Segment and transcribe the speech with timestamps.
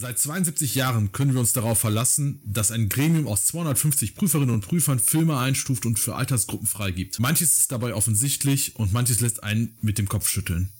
[0.00, 4.66] Seit 72 Jahren können wir uns darauf verlassen, dass ein Gremium aus 250 Prüferinnen und
[4.66, 7.20] Prüfern Filme einstuft und für Altersgruppen freigibt.
[7.20, 10.72] Manches ist dabei offensichtlich und manches lässt einen mit dem Kopf schütteln.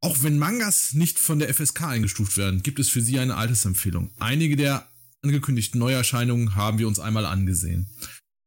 [0.00, 4.10] Auch wenn Mangas nicht von der FSK eingestuft werden, gibt es für sie eine Altersempfehlung.
[4.18, 4.88] Einige der
[5.20, 7.90] angekündigten Neuerscheinungen haben wir uns einmal angesehen.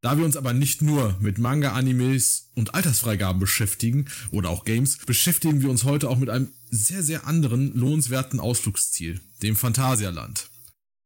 [0.01, 4.97] Da wir uns aber nicht nur mit Manga, Animes und Altersfreigaben beschäftigen oder auch Games,
[5.05, 10.49] beschäftigen wir uns heute auch mit einem sehr, sehr anderen, lohnenswerten Ausflugsziel, dem Phantasialand.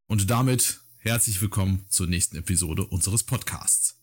[0.07, 3.95] Und damit herzlich willkommen zur nächsten Episode unseres Podcasts.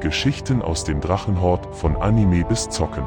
[0.00, 3.04] Geschichten aus dem Drachenhort von Anime bis Zocken.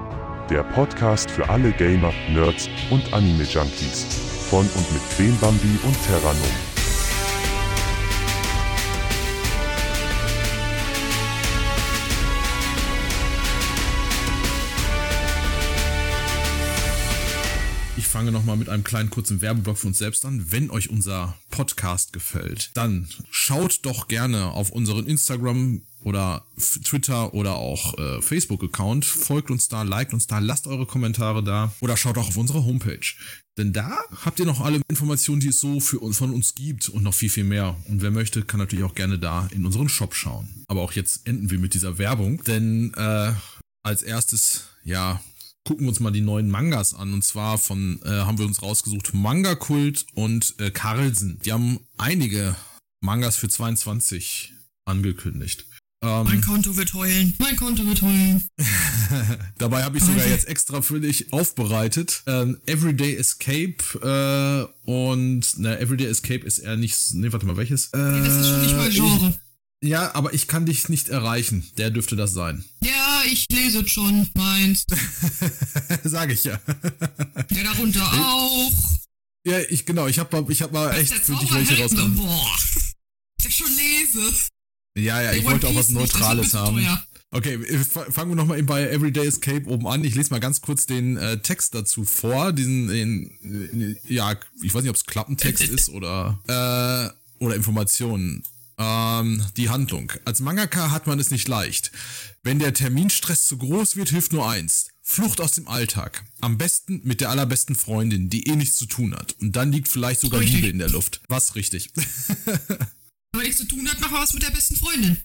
[0.50, 4.06] Der Podcast für alle Gamer, Nerds und Anime-Junkies.
[4.50, 6.71] Von und mit Queen Bambi und Terranum.
[18.22, 20.52] Fange nochmal mit einem kleinen kurzen Werbeblock für uns selbst an.
[20.52, 26.46] Wenn euch unser Podcast gefällt, dann schaut doch gerne auf unseren Instagram oder
[26.84, 29.06] Twitter oder auch äh, Facebook-Account.
[29.06, 32.64] Folgt uns da, liked uns da, lasst eure Kommentare da oder schaut auch auf unsere
[32.64, 33.08] Homepage.
[33.58, 37.02] Denn da habt ihr noch alle Informationen, die es so für von uns gibt und
[37.02, 37.76] noch viel, viel mehr.
[37.88, 40.64] Und wer möchte, kann natürlich auch gerne da in unseren Shop schauen.
[40.68, 43.34] Aber auch jetzt enden wir mit dieser Werbung, denn äh,
[43.82, 45.20] als erstes, ja,
[45.66, 47.14] gucken wir uns mal die neuen Mangas an.
[47.14, 51.40] Und zwar von, äh, haben wir uns rausgesucht, Manga Kult und äh, Carlsen.
[51.46, 52.56] Die haben einige
[53.02, 54.54] Mangas für 22
[54.86, 55.66] angekündigt.
[56.04, 57.36] Mein Ähm, Konto wird heulen.
[57.38, 58.44] Mein Konto wird heulen.
[59.60, 62.24] dabei habe ich sogar jetzt extra für dich aufbereitet.
[62.26, 66.98] Ähm, Everyday Escape äh, und na, Everyday Escape ist eher nicht.
[67.14, 67.90] Nee, warte mal, welches?
[67.94, 69.40] Äh, Nee, das ist schon nicht mal Genre.
[69.84, 71.70] Ich, ja, aber ich kann dich nicht erreichen.
[71.78, 72.66] Der dürfte das sein.
[72.84, 72.91] Ja,
[73.26, 74.28] ich lese es schon.
[74.36, 74.86] Meins.
[76.04, 76.58] Sage ich ja.
[77.50, 78.72] Der darunter auch.
[79.46, 80.08] ja, ich genau.
[80.08, 82.16] Ich habe mal, ich hab mal echt für dich welche rausgenommen.
[82.18, 82.58] Boah.
[83.44, 84.34] Der schon lese.
[84.98, 86.86] Ja, ja, ich wollte auch was Neutrales haben.
[87.34, 90.04] Okay, äh, fa- fangen wir nochmal eben bei Everyday Escape oben an.
[90.04, 92.52] Ich lese mal ganz kurz den äh, Text dazu vor.
[92.52, 98.44] Diesen, den, äh, ja, ich weiß nicht, ob es Klappentext ist oder, äh, oder Informationen.
[98.84, 100.12] Ähm, die Handlung.
[100.26, 101.92] Als Mangaka hat man es nicht leicht.
[102.42, 104.88] Wenn der Terminstress zu groß wird, hilft nur eins.
[105.04, 106.24] Flucht aus dem Alltag.
[106.42, 109.36] Am besten mit der allerbesten Freundin, die eh nichts zu tun hat.
[109.40, 110.56] Und dann liegt vielleicht sogar Richtig.
[110.62, 111.22] Liebe in der Luft.
[111.28, 111.92] Was richtig.
[112.46, 112.80] Wenn
[113.34, 115.22] man nichts zu tun hat, machen wir was mit der besten Freundin.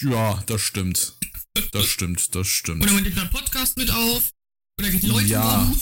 [0.00, 1.16] Ja, das stimmt.
[1.72, 2.82] Das stimmt, das stimmt.
[2.82, 4.30] Oder man nimmt einen Podcast mit auf.
[4.80, 5.80] Oder geht Leute Ja, um.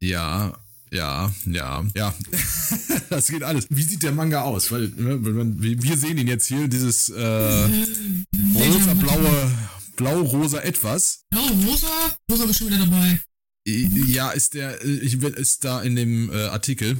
[0.00, 0.58] ja,
[0.92, 2.14] ja, ja, ja.
[3.10, 3.66] das geht alles.
[3.70, 4.70] Wie sieht der Manga aus?
[4.70, 7.68] Weil ne, wir sehen ihn jetzt hier, dieses äh,
[8.54, 9.50] rosa-blaue,
[9.96, 11.24] blau-rosa etwas.
[11.34, 12.16] Oh, Rosa.
[12.30, 13.20] Rosa ist schon wieder dabei.
[13.66, 16.98] Ja, ist der, ist da in dem äh, Artikel.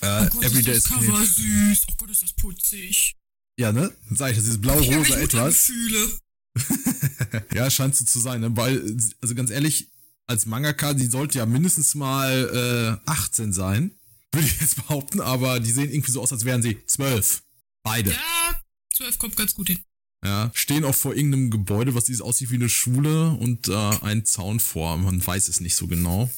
[0.00, 0.92] Äh, Oh Gott, Everyday ist das.
[0.92, 1.86] Cover süß.
[1.90, 3.16] Oh Gott, ist das putzig.
[3.58, 3.92] Ja, ne?
[4.10, 5.66] Sag ich, das ist blau-rosa etwas.
[5.66, 6.08] Gefühle.
[7.54, 8.56] Ja, scheint so zu sein, ne?
[8.56, 9.88] Weil, also ganz ehrlich,
[10.28, 13.92] als Mangaka, die sollte ja mindestens mal äh, 18 sein.
[14.32, 17.42] Würde ich jetzt behaupten, aber die sehen irgendwie so aus, als wären sie 12.
[17.82, 18.10] Beide.
[18.10, 18.62] Ja,
[18.94, 19.78] 12 kommt ganz gut hin.
[20.24, 24.24] Ja, stehen auch vor irgendeinem Gebäude, was dieses aussieht wie eine Schule und äh, ein
[24.24, 24.96] Zaun vor.
[24.98, 26.28] Man weiß es nicht so genau.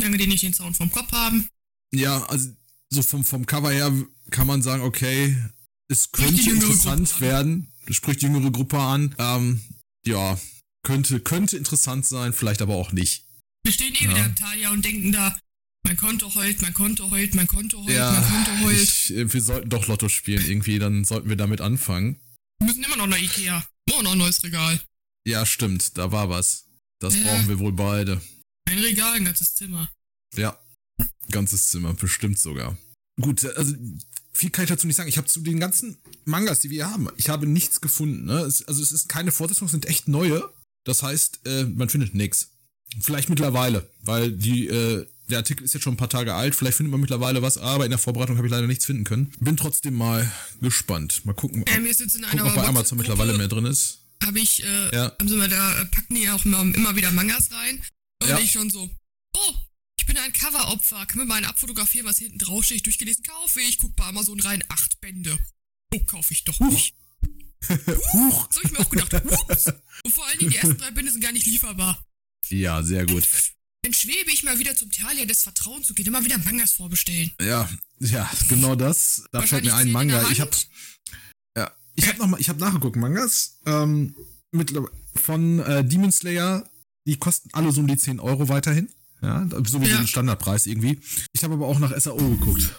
[0.00, 1.48] Lange die nicht den Sound vom Kopf haben.
[1.92, 2.50] Ja, also
[2.90, 3.92] so vom, vom Cover her
[4.30, 5.36] kann man sagen, okay,
[5.88, 7.72] es könnte interessant werden.
[7.86, 9.14] Das spricht die jüngere Gruppe an.
[9.18, 9.60] Ähm,
[10.06, 10.38] ja,
[10.88, 13.26] könnte, könnte interessant sein, vielleicht aber auch nicht.
[13.62, 14.10] Wir stehen eh Ja.
[14.10, 15.38] wieder in Talia und denken da,
[15.84, 18.82] mein Konto heult, mein Konto heult, mein Konto heult, Ja, mein Konto heult.
[18.82, 22.18] ich, äh, wir sollten doch Lotto spielen irgendwie, dann sollten wir damit anfangen.
[22.58, 23.66] Wir müssen immer noch nach Ikea.
[23.92, 24.80] Oh, noch ein neues Regal.
[25.26, 26.64] Ja, stimmt, da war was.
[27.00, 27.22] Das Ja.
[27.24, 28.20] brauchen wir wohl beide.
[28.64, 29.90] Ein Regal, ein ganzes Zimmer.
[30.36, 30.58] Ja,
[31.30, 32.78] ganzes Zimmer, bestimmt sogar.
[33.20, 33.74] Gut, also
[34.32, 35.08] viel kann ich dazu nicht sagen.
[35.10, 38.24] Ich habe zu den ganzen Mangas, die wir hier haben, ich habe nichts gefunden.
[38.24, 38.38] Ne?
[38.40, 40.48] Es, also es ist keine Fortsetzung, es sind echt neue.
[40.88, 42.50] Das heißt, äh, man findet nichts.
[43.00, 46.54] Vielleicht mittlerweile, weil die, äh, der Artikel ist jetzt schon ein paar Tage alt.
[46.54, 49.30] Vielleicht findet man mittlerweile was, aber in der Vorbereitung habe ich leider nichts finden können.
[49.40, 50.30] Bin trotzdem mal
[50.62, 51.24] gespannt.
[51.26, 53.98] Mal gucken, Ähm, in gucken ob bei Amazon mittlerweile mehr drin ist.
[54.24, 55.12] Habe ich, äh, Ja.
[55.18, 57.82] haben sie mal, da äh, packen die auch immer, immer wieder Mangas rein.
[58.22, 58.38] Und Ja.
[58.38, 58.88] ich schon so,
[59.36, 59.54] oh,
[59.98, 61.04] ich bin ein Coveropfer.
[61.06, 62.78] Kann mir mal einen abfotografieren, was hinten draufsteht?
[62.78, 63.76] Ich durchgelesen, kaufe ich.
[63.76, 65.38] Guck bei Amazon rein, acht Bände.
[65.94, 66.94] Oh, kaufe ich doch nicht.
[68.12, 68.48] Huch.
[68.50, 69.66] So hab ich mir auch gedacht, ups.
[70.04, 72.02] Und vor allen Dingen, die ersten drei Bände sind gar nicht lieferbar.
[72.50, 73.26] Ja, sehr gut.
[73.82, 77.30] Dann schwebe ich mal wieder zum Thalia des Vertrauens zu gehen, immer wieder Mangas vorbestellen.
[77.40, 77.68] Ja,
[78.00, 79.24] ja, genau das.
[79.32, 80.28] Da fällt mir ein Manga.
[80.30, 80.68] Ich habe Hand.
[81.56, 84.14] ja, ich habe noch mal, ich habe nachgeguckt Mangas ähm,
[84.52, 84.72] mit,
[85.14, 86.68] von äh, Demon Slayer.
[87.06, 88.88] Die kosten alle so um die 10 Euro weiterhin.
[89.22, 89.96] Ja, so wie Ja.
[89.98, 91.00] den Standardpreis irgendwie.
[91.32, 92.70] Ich habe aber auch nach SAO geguckt.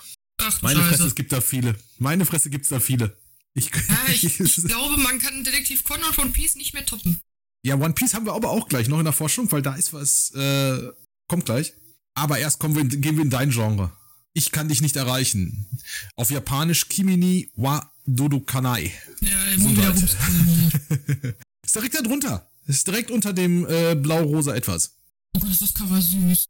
[0.41, 0.89] Ach, Meine Scheiße.
[0.89, 1.75] Fresse, es gibt da viele.
[1.97, 3.17] Meine Fresse gibt's da viele.
[3.55, 7.19] Ich, Ja, ich, ich glaube, man kann Detektiv Conan von Peace nicht mehr toppen.
[7.63, 9.93] ja, One Piece haben wir aber auch gleich noch in der Forschung, weil da ist
[9.93, 10.91] was, äh,
[11.27, 11.73] kommt gleich.
[12.15, 13.91] Aber erst kommen wir in, gehen wir in dein Genre.
[14.33, 15.67] Ich kann dich nicht erreichen.
[16.15, 18.91] Auf Japanisch Kimini wa Dodokanai.
[19.21, 20.19] Ja, immer wieder Gesundheit.
[20.19, 21.35] rumscrollen.
[21.65, 22.49] Ist direkt da drunter.
[22.67, 24.95] Ist direkt unter dem äh, blau-rosa etwas.
[25.35, 26.45] Oh Gott, ist das Cover süß.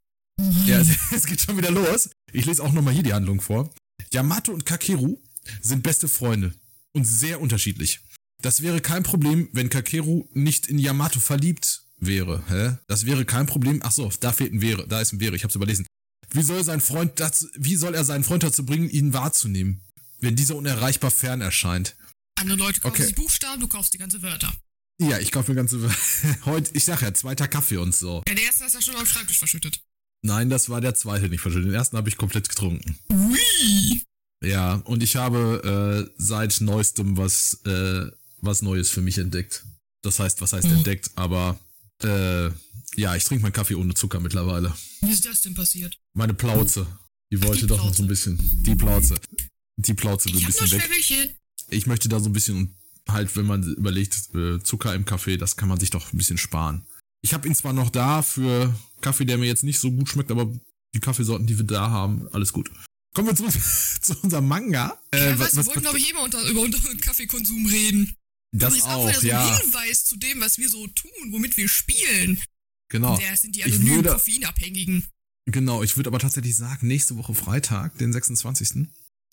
[0.65, 2.09] Ja, es, es geht schon wieder los.
[2.31, 3.73] Ich lese auch nochmal hier die Handlung vor.
[4.11, 5.17] Yamato und Kakeru
[5.61, 6.53] sind beste Freunde
[6.93, 7.99] und sehr unterschiedlich.
[8.41, 12.43] Das wäre kein Problem, wenn Kakeru nicht in Yamato verliebt wäre.
[12.47, 12.77] Hä?
[12.87, 13.81] Das wäre kein Problem.
[13.83, 14.87] Ach so, da fehlt ein wäre.
[14.87, 15.35] Da ist ein wäre.
[15.35, 15.85] Ich hab's überlesen.
[16.31, 19.81] Wie soll sein Freund dazu, wie soll er seinen Freund dazu bringen, ihn wahrzunehmen,
[20.19, 21.95] wenn dieser unerreichbar fern erscheint?
[22.35, 23.05] Andere Leute kaufen Okay.
[23.07, 24.53] sich Buchstaben, du kaufst die ganze Wörter.
[25.01, 25.79] Ja, ich kaufe mir ganze
[26.45, 26.71] heute.
[26.75, 28.23] Ich sag ja, zweiter Kaffee und so.
[28.27, 29.81] Ja, der erste hast du ja schon am Schreibtisch verschüttet.
[30.21, 31.67] Nein, das war der zweite nicht verschüttet.
[31.69, 32.97] Den ersten habe ich komplett getrunken.
[33.09, 34.01] Ui.
[34.43, 38.05] Ja, und ich habe äh, seit neuestem was, äh,
[38.41, 39.65] was Neues für mich entdeckt.
[40.01, 40.75] Das heißt, was heißt Mhm.
[40.77, 41.59] entdeckt, aber
[42.03, 42.47] äh,
[42.95, 44.73] ja, ich trinke meinen Kaffee ohne Zucker mittlerweile.
[45.01, 45.97] Wie ist das denn passiert?
[46.13, 46.87] Meine Plauze,
[47.31, 47.97] die wollte die doch noch Plauze.
[47.97, 48.63] so ein bisschen.
[48.63, 49.15] Die Plauze.
[49.77, 50.71] Die Plauze will Ich ein bisschen
[51.19, 51.37] weg.
[51.69, 52.75] Ich möchte da so ein bisschen,
[53.09, 56.37] halt, wenn man überlegt, äh, Zucker im Kaffee, das kann man sich doch ein bisschen
[56.37, 56.85] sparen.
[57.21, 60.31] Ich habe ihn zwar noch da für Kaffee, der mir jetzt nicht so gut schmeckt,
[60.31, 60.49] aber
[60.95, 62.71] die Kaffeesorten, die wir da haben, alles gut.
[63.13, 63.53] Kommen wir zurück
[64.01, 64.99] zu unserem Manga.
[65.11, 68.15] Äh, ja, was, wir wollten, glaube ich, immer unter, über unseren Kaffeekonsum reden.
[68.51, 69.47] das Übrigens auch, wieder so ja.
[69.47, 72.39] ein Hinweis zu dem, was wir so tun, womit wir spielen.
[72.89, 73.17] Genau.
[73.17, 75.05] Das sind die anonymen würde- Koffeinabhängigen.
[75.45, 78.87] Genau, ich würde aber tatsächlich sagen, nächste Woche Freitag, den 26.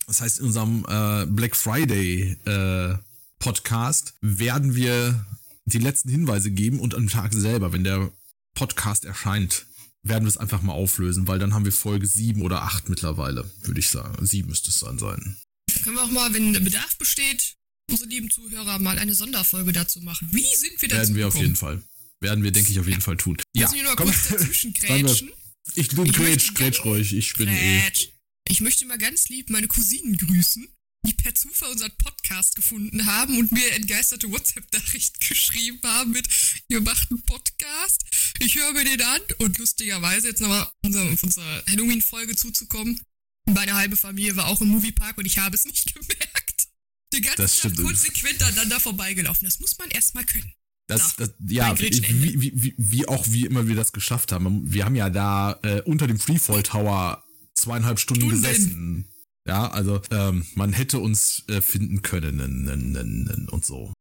[0.07, 2.97] Das heißt, in unserem äh, Black Friday äh,
[3.37, 5.25] Podcast werden wir
[5.65, 8.11] die letzten Hinweise geben und am Tag selber, wenn der
[8.55, 9.67] Podcast erscheint,
[10.09, 13.49] werden wir es einfach mal auflösen, weil dann haben wir Folge 7 oder 8 mittlerweile,
[13.63, 14.25] würde ich sagen.
[14.25, 15.37] 7 müsste es dann sein.
[15.83, 17.55] Können wir auch mal, wenn Bedarf besteht,
[17.89, 20.27] unsere lieben Zuhörer mal eine Sonderfolge dazu machen.
[20.31, 21.45] Wie sind wir dazu Werden wir auf gekommen?
[21.47, 21.83] jeden Fall.
[22.19, 23.37] Werden wir, denke ich, auf jeden Fall tun.
[23.53, 24.07] Mich nur komm.
[24.07, 25.31] kurz dazwischen grätschen.
[25.75, 27.13] Ich, Ich grätsch, grätsch ruhig.
[27.13, 27.81] Ich bin eh.
[27.81, 28.09] Grätsch.
[28.49, 30.67] Ich möchte mal ganz lieb meine Cousinen grüßen,
[31.05, 36.27] die per Zufall unseren Podcast gefunden haben und mir entgeisterte WhatsApp-Nachrichten geschrieben haben mit,
[36.69, 38.05] ihr macht einen Podcast,
[38.39, 42.99] ich höre mir den an und lustigerweise jetzt nochmal auf unsere Halloween-Folge zuzukommen.
[43.45, 46.67] Meine halbe Familie war auch im Moviepark und ich habe es nicht gemerkt.
[47.13, 49.45] Die ganze Das Zeit konsequent aneinander vorbeigelaufen.
[49.45, 50.51] Das muss man erstmal können.
[50.87, 54.71] Das, Da, das, ja, wie, wie, wie, wie auch wie immer wir das geschafft haben.
[54.71, 57.23] Wir haben ja da äh, unter dem Freefall Tower
[57.53, 58.41] zweieinhalb Stunden, Stunden.
[58.41, 59.07] gesessen.
[59.45, 63.93] Ja, also ähm, man hätte uns äh, finden können und so.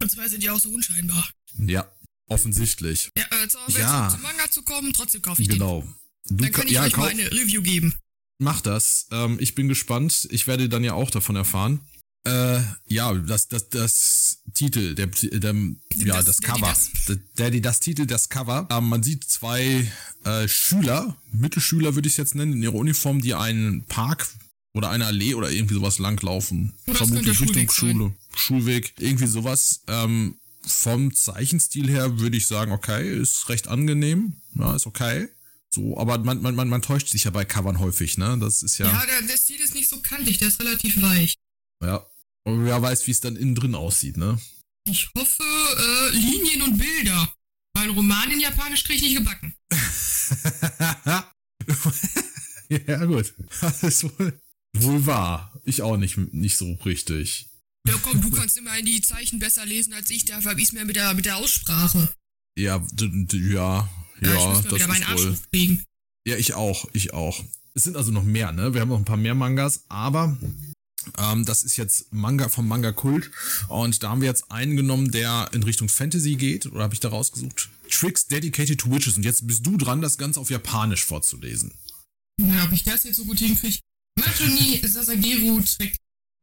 [0.00, 1.28] Und zwei sind ja auch so unscheinbar.
[1.58, 1.90] Ja,
[2.28, 3.10] offensichtlich.
[3.16, 4.08] Ja, äh, zur, Ja.
[4.10, 5.58] zum Manga zu kommen, trotzdem kaufe ich den.
[5.58, 5.84] Genau.
[6.30, 7.94] Dann kann ka- ich ja, euch mal eine Review geben.
[8.38, 9.06] mach das.
[9.10, 10.28] Ähm, ich bin gespannt.
[10.30, 11.80] Ich werde dann ja auch davon erfahren.
[12.24, 15.54] Äh, ja, das, das, das Titel, der, der
[15.94, 16.66] ja, Das- das, Daddy Cover.
[16.68, 16.90] das.
[17.06, 18.68] Das, Daddy, das Titel, das Cover.
[18.70, 19.90] Ähm, man sieht zwei
[20.24, 24.28] äh, Schüler, Mittelschüler würde ich es jetzt nennen, in ihrer Uniform, die einen Park
[24.74, 26.74] oder eine Allee oder irgendwie sowas langlaufen.
[26.86, 28.14] Oder Vermutlich Richtung Schulweg Schule.
[28.36, 29.80] Schulweg, irgendwie sowas.
[29.88, 30.36] Ähm,
[30.66, 34.40] vom Zeichenstil her würde ich sagen, okay, ist recht angenehm.
[34.54, 35.28] Ja, ist okay.
[35.70, 38.38] So, aber man, man, man, man täuscht sich ja bei Covern häufig, ne?
[38.40, 41.36] Das ist Ja, ja, der, der Stil ist nicht so kantig, der ist relativ weich.
[41.82, 42.06] ja.
[42.44, 44.40] Und wer weiß, wie es dann innen drin aussieht, ne?
[44.86, 47.30] Ich hoffe, äh, Linien und Bilder.
[47.74, 49.54] Weil Roman in Japanisch kriege ich nicht gebacken.
[52.68, 53.34] ja, gut.
[53.60, 54.40] Das ist wohl,
[54.74, 55.52] wohl wahr.
[55.64, 57.50] Ich auch nicht, nicht so richtig.
[57.86, 60.84] Ja, komm, du kannst immerhin die Zeichen besser lesen als ich, dafür hab ich's mehr
[60.84, 62.12] mit der, mit der Aussprache.
[62.58, 63.88] Ja, ja,
[64.20, 65.32] Ja, ich muss das wieder meinen Arsch wohl.
[65.32, 65.84] hochkriegen.
[66.26, 67.42] Ja, ich auch, ich auch.
[67.74, 68.74] Es sind also noch mehr, ne?
[68.74, 70.36] Wir haben noch ein paar mehr Mangas, aber
[71.16, 73.30] ähm, das ist jetzt Manga vom Manga Kult
[73.68, 77.00] und da haben wir jetzt einen genommen, der in Richtung Fantasy geht, oder habe ich
[77.00, 77.70] da rausgesucht?
[77.88, 81.72] Tricks Dedicated to Witches und jetzt bist du dran, das Ganze auf Japanisch vorzulesen.
[82.40, 83.78] Ja, ob ich das jetzt so gut hinkriege.
[84.18, 85.96] Machoni Sasageru Trick.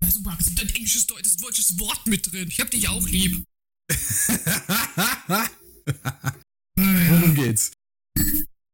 [0.09, 2.47] Super, es ist ein englisches, deutsches, deutsches Wort mit drin.
[2.49, 3.43] Ich hab dich auch lieb.
[6.75, 7.71] Worum geht's?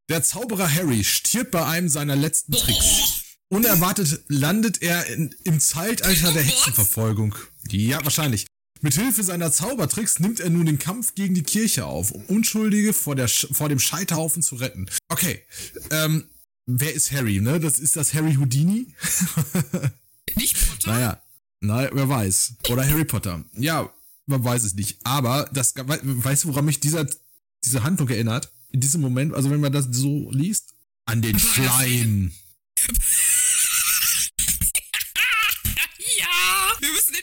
[0.09, 3.23] Der Zauberer Harry stirbt bei einem seiner letzten Tricks.
[3.50, 6.43] Unerwartet landet er in, im Zeitalter der?
[6.43, 7.35] Hexenverfolgung.
[7.69, 8.45] Ja, wahrscheinlich.
[8.81, 12.93] Mit Hilfe seiner Zaubertricks nimmt er nun den Kampf gegen die Kirche auf, um Unschuldige
[12.93, 14.89] vor, der, Sch- vor dem Scheiterhaufen zu retten.
[15.09, 15.41] Okay,
[15.91, 16.23] ähm,
[16.65, 17.59] wer ist Harry, ne?
[17.59, 18.88] Das ist das Harry Houdini?
[20.35, 20.91] Nicht Potter?
[20.91, 21.21] Naja,
[21.59, 22.53] na, wer weiß.
[22.69, 23.43] Oder Harry Potter.
[23.57, 23.93] Ja,
[24.25, 24.99] man weiß es nicht.
[25.05, 27.05] Aber das, we- weißt du, woran mich dieser,
[27.63, 28.51] diese Handlung erinnert?
[28.69, 30.73] In diesem Moment, also wenn man das so liest?
[31.05, 32.31] An den Aber ja, Schleim.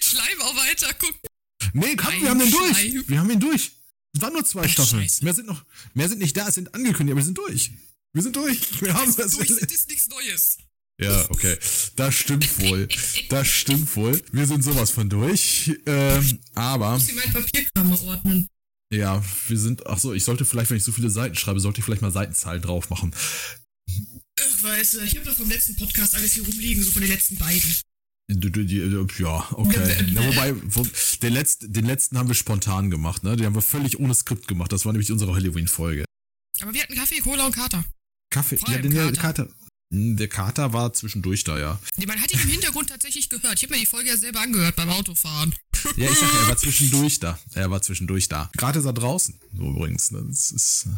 [0.00, 1.20] Schleim auch weiter gucken.
[1.74, 2.76] Nee, komm, Ein wir haben den durch.
[2.78, 3.04] Schleim.
[3.08, 3.72] Wir haben ihn durch.
[4.14, 5.02] Es waren nur zwei Ach, Staffeln.
[5.02, 5.22] scheiße.
[5.24, 5.64] Mehr sind noch,
[5.94, 7.70] mehr sind nicht da, es sind angekündigt, aber wir sind durch.
[8.14, 8.80] Wir sind durch.
[8.80, 9.32] Wir haben das.
[9.32, 10.58] Durch sind ist nichts Neues.
[11.00, 11.56] Ja, okay.
[11.96, 12.88] Das stimmt wohl.
[13.28, 14.20] Das stimmt wohl.
[14.32, 15.72] Wir sind sowas von durch.
[15.86, 18.48] Ähm, aber, Muss ich meinen Papierkram ordnen.
[18.92, 21.78] ja, wir sind, ach so, ich sollte vielleicht, wenn ich so viele Seiten schreibe, sollte
[21.78, 23.14] ich vielleicht mal Seitenzahlen drauf machen.
[24.40, 27.10] Ach, weißt du, ich habe doch vom letzten Podcast alles hier rumliegen, so von den
[27.10, 27.74] letzten beiden.
[28.30, 28.76] Die-
[29.18, 30.04] Ja, okay.
[30.12, 30.86] Ja, wobei, wo,
[31.22, 33.36] den, letzten, den letzten haben wir spontan gemacht, ne?
[33.36, 34.70] Den haben wir völlig ohne Skript gemacht.
[34.72, 36.04] Das war nämlich unsere Halloween-Folge.
[36.60, 37.84] Aber wir hatten Kaffee, Cola und Kater.
[38.30, 39.12] Kaffee, ja, den Kater.
[39.44, 39.48] Kater.
[39.92, 41.80] Hm, Der Kater war zwischendurch da, ja.
[42.06, 43.54] Man hat ihn im Hintergrund tatsächlich gehört.
[43.56, 45.54] Ich habe mir die Folge ja selber angehört beim Autofahren.
[45.96, 47.38] Ja, ich sag ja, er war zwischendurch da.
[47.54, 48.50] Er war zwischendurch da.
[48.56, 50.10] Gerade ist er draußen, so übrigens.
[50.10, 50.24] ne?
[50.28, 50.88] Das ist,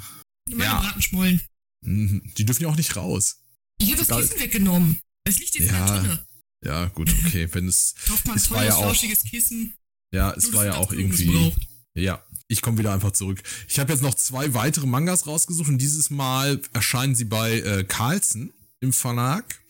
[0.49, 0.81] Meine Ja.
[0.81, 1.41] Bratenschmollen.
[1.83, 2.23] mhm.
[2.37, 3.37] die dürfen ja auch nicht raus.
[3.79, 4.29] Ich habe das.
[4.29, 4.99] Kissen weggenommen.
[5.25, 6.27] Es liegt jetzt Ja, in der Tonne.
[6.65, 7.49] Ja, gut, okay.
[7.53, 7.95] Wenn es,
[8.29, 8.95] ein es war ja auch-
[9.31, 9.75] Kissen.
[10.13, 11.55] ja, es Nur, war ja auch irgendwie.
[11.95, 13.43] Ja, ich komme wieder einfach zurück.
[13.69, 17.85] Ich habe jetzt noch zwei weitere Mangas rausgesucht und dieses Mal erscheinen sie bei äh,
[17.85, 19.61] Carlsen im Verlag.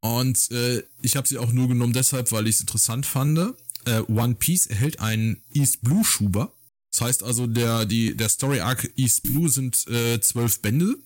[0.00, 3.38] Und äh, ich habe sie auch nur genommen deshalb, weil ich es interessant fand.
[3.84, 6.52] Äh, One Piece erhält einen East Blue Schuber.
[6.90, 10.96] Das heißt also, der, die, der Story Arc East Blue sind äh, zwölf Bände.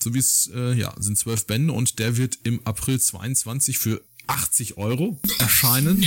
[0.00, 4.02] So wie es, äh, ja, sind zwölf Bände und der wird im April 22 für
[4.26, 6.04] 80 Euro erscheinen.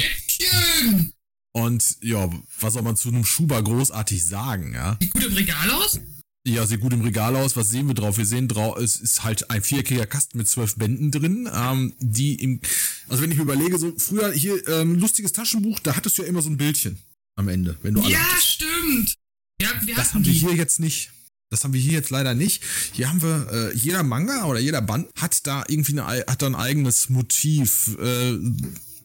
[1.52, 4.98] Und ja, was soll man zu einem Schuber großartig sagen, ja?
[5.02, 6.00] Sieht gut im Regal aus.
[6.46, 7.56] Ja, sieht gut im Regal aus.
[7.56, 8.18] Was sehen wir drauf?
[8.18, 12.36] Wir sehen drauf, es ist halt ein viereckiger Kasten mit zwölf Bänden drin, ähm, die
[12.36, 12.60] im,
[13.08, 16.28] also wenn ich mir überlege, so früher hier, ähm, lustiges Taschenbuch, da hattest du ja
[16.28, 16.98] immer so ein Bildchen
[17.38, 18.48] am Ende, wenn du alle Ja, hattest.
[18.56, 19.16] stimmt.
[19.62, 20.38] Ja, wir Das haben wir die.
[20.40, 21.12] hier jetzt nicht.
[21.50, 22.62] Das haben wir hier jetzt leider nicht.
[22.92, 26.42] Hier haben wir, äh, jeder Manga oder jeder Band hat da irgendwie eine, ei- hat
[26.42, 27.96] da ein eigenes Motiv.
[28.02, 28.38] Äh,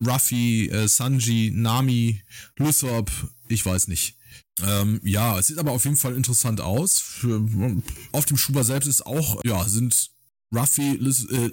[0.04, 2.20] Ruffy, äh, Sanji, Nami,
[2.56, 3.10] Lysop,
[3.48, 4.16] ich weiß nicht.
[4.66, 6.98] Ähm, ja, es sieht aber auf jeden Fall interessant aus.
[6.98, 7.40] Für,
[8.12, 10.10] auf dem Schuber selbst ist auch, ja, sind
[10.54, 11.50] Ruffy, Lys, äh,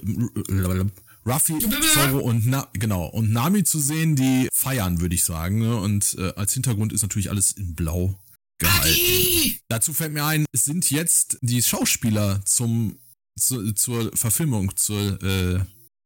[1.26, 1.58] Ruffy,
[1.94, 5.60] Zoro und Na, genau und Nami zu sehen, die feiern, würde ich sagen.
[5.60, 5.76] Ne?
[5.76, 8.20] Und äh, als Hintergrund ist natürlich alles in Blau
[8.60, 8.96] gehalten.
[8.96, 9.60] Adi!
[9.68, 13.00] Dazu fällt mir ein, es sind jetzt die Schauspieler zum
[13.38, 15.60] zu, zur Verfilmung zur äh,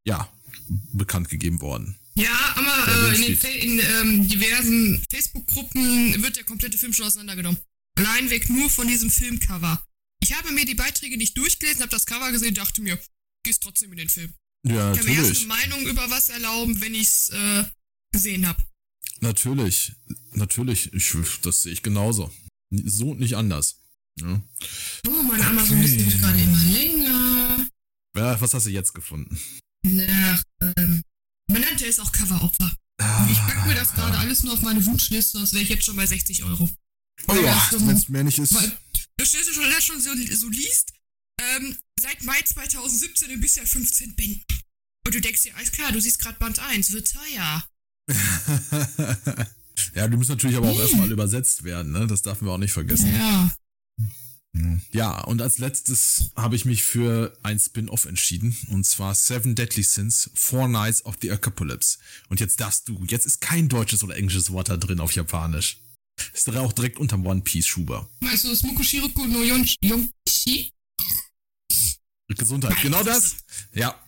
[0.06, 0.27] ja
[0.94, 1.96] bekannt gegeben worden.
[2.16, 3.38] Ja, aber äh, in, den.
[3.38, 7.60] Fa in ähm, diversen Facebook-Gruppen wird der komplette Film schon auseinandergenommen.
[7.96, 9.84] Allein weg nur von diesem Filmcover.
[10.22, 13.00] Ich habe mir die Beiträge nicht durchgelesen, habe das Cover gesehen, dachte mir,
[13.44, 14.34] gehst trotzdem in den Film.
[14.66, 17.63] Ja, Ich kann mir erst eine Meinung über was erlauben, wenn ich's äh,
[18.12, 18.62] gesehen habe.
[19.22, 19.94] natürlich,
[20.34, 20.94] natürlich.
[20.94, 22.34] Ich, das sehe ich genauso.
[22.72, 23.80] So und nicht anders.
[24.20, 24.42] Ja.
[25.08, 27.68] Oh, mein Amazon-Liste wird gerade immer länger.
[28.18, 29.39] Ja, was hast du jetzt gefunden?
[29.84, 30.44] Nach,
[30.78, 31.04] ähm,
[31.50, 32.72] man nannte es auch Coveropfer.
[33.32, 35.96] Ich packe mir das gerade alles nur auf meine Wunschliste, sonst wäre ich jetzt schon
[35.96, 36.70] bei 60 Euro.
[37.27, 38.56] Oh ja, Ja, wenn es mehr nicht ist.
[38.56, 38.77] Weil,
[39.18, 40.94] da steht schon, das schon so, so liest,
[41.41, 44.44] ähm, seit Mai 2017 in bisher 15 Bänden.
[45.06, 47.63] Und du denkst dir, alles klar, du siehst gerade Band 1, wird teuer.
[49.96, 52.08] ja, die müssen natürlich aber auch erstmal übersetzt werden, ne?
[52.08, 53.13] Das dürfen wir auch nicht vergessen.
[53.15, 53.51] Ja.
[54.91, 58.58] Ja, und als letztes habe ich mich für ein Spin-off entschieden.
[58.70, 62.00] Und zwar Seven Deadly Sins, Four Nights of the Apocalypse.
[62.29, 65.77] Und jetzt darfst du, jetzt ist kein deutsches oder englisches Wort da drin auf Japanisch.
[66.34, 68.10] Ist auch direkt unterm One Piece Schuber.
[68.22, 70.74] Weißt du, Smuko Shiroku no Yon- Yonkishi?
[72.27, 73.38] Gesundheit, genau das.
[73.74, 74.00] Ja,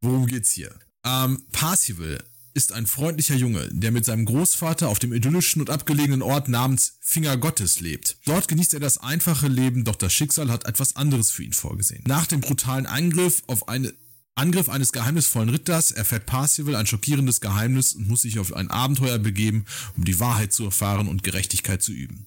[0.00, 0.74] worum geht's hier?
[1.04, 2.22] Ähm, Parsival
[2.56, 6.94] ist ein freundlicher Junge, der mit seinem Großvater auf dem idyllischen und abgelegenen Ort namens
[7.00, 8.16] Finger Gottes lebt.
[8.24, 12.02] Dort genießt er das einfache Leben, doch das Schicksal hat etwas anderes für ihn vorgesehen.
[12.06, 13.92] Nach dem brutalen Angriff auf eine
[14.36, 19.18] Angriff eines geheimnisvollen Ritters erfährt Parsival ein schockierendes Geheimnis und muss sich auf ein Abenteuer
[19.18, 22.26] begeben, um die Wahrheit zu erfahren und Gerechtigkeit zu üben.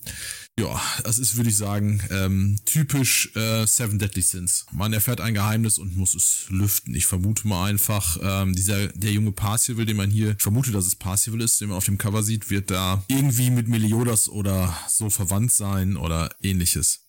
[0.59, 4.65] Ja, das ist, würde ich sagen, ähm, typisch äh, Seven Deadly Sins.
[4.73, 6.93] Man erfährt ein Geheimnis und muss es lüften.
[6.95, 10.85] Ich vermute mal einfach, ähm, dieser, der junge Parsival, den man hier, ich vermute, dass
[10.85, 14.77] es Parsival ist, den man auf dem Cover sieht, wird da irgendwie mit Meliodas oder
[14.89, 17.05] so verwandt sein oder ähnliches.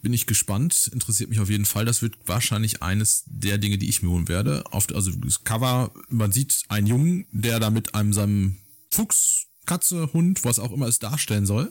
[0.00, 1.84] Bin ich gespannt, interessiert mich auf jeden Fall.
[1.84, 4.64] Das wird wahrscheinlich eines der Dinge, die ich mir holen werde.
[4.72, 8.56] Auf, also das Cover, man sieht einen Jungen, der da mit einem seinem
[8.90, 11.70] Fuchs, Katze, Hund, was auch immer es darstellen soll,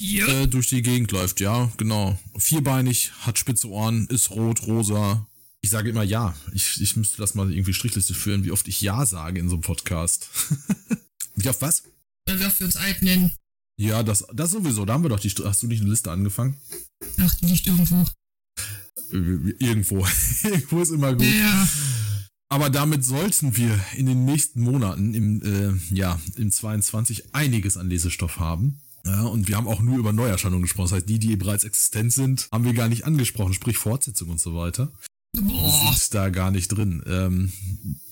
[0.00, 0.26] Tier?
[0.28, 2.18] äh, durch die Gegend läuft, ja, genau.
[2.38, 5.26] Vierbeinig, hat spitze Ohren, ist rot, rosa.
[5.60, 6.34] Ich sage immer ja.
[6.54, 9.56] Ich, ich müsste das mal irgendwie Strichliste führen, wie oft ich ja sage in so
[9.56, 10.30] einem Podcast.
[11.36, 11.82] wie oft was?
[12.26, 13.34] Weil wir für uns alt nennen.
[13.78, 14.86] Ja, das, das sowieso.
[14.86, 15.28] Da haben wir doch die.
[15.28, 16.56] Hast du nicht eine Liste angefangen?
[17.18, 18.06] Ach, die liegt irgendwo.
[19.12, 20.06] Äh, Irgendwo.
[20.44, 21.26] Irgendwo ist immer gut.
[21.26, 21.68] Ja.
[22.48, 27.90] Aber damit sollten wir in den nächsten Monaten im, äh, ja, im 22 einiges an
[27.90, 28.80] Lesestoff haben.
[29.04, 30.88] Ja, und wir haben auch nur über Neuerscheinungen gesprochen.
[30.90, 34.40] Das heißt, die, die bereits existent sind, haben wir gar nicht angesprochen, sprich Fortsetzung und
[34.40, 34.92] so weiter.
[35.32, 35.94] Boah.
[35.94, 37.02] Sind da gar nicht drin.
[37.06, 37.52] Ähm,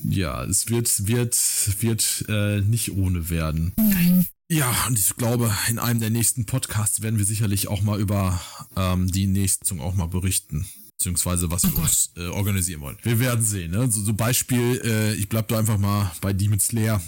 [0.05, 1.37] ja, es wird, wird,
[1.81, 3.73] wird äh, nicht ohne werden.
[3.77, 4.27] Nein.
[4.51, 8.41] Ja, und ich glaube, in einem der nächsten Podcasts werden wir sicherlich auch mal über
[8.77, 10.67] ähm, die nächste auch mal berichten.
[10.97, 12.97] Beziehungsweise was Oh wir uns äh, organisieren wollen.
[13.03, 13.91] Wir werden sehen, ne?
[13.91, 17.01] So, so Beispiel, äh, ich bleib da einfach mal bei Demon Slayer,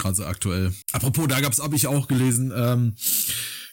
[0.00, 0.74] gerade so aktuell.
[0.92, 2.94] Apropos, da gab's, habe ich auch gelesen, ähm,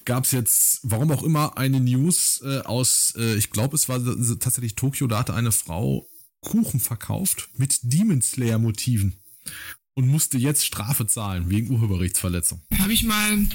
[0.05, 3.99] gab's jetzt, warum auch immer, eine News äh, aus, äh, ich glaube, es war
[4.39, 6.07] tatsächlich Tokio, da hatte eine Frau
[6.41, 9.19] Kuchen verkauft mit Demon Slayer Motiven
[9.95, 12.61] und musste jetzt Strafe zahlen wegen Urheberrechtsverletzung.
[12.77, 13.47] Habe ich mal,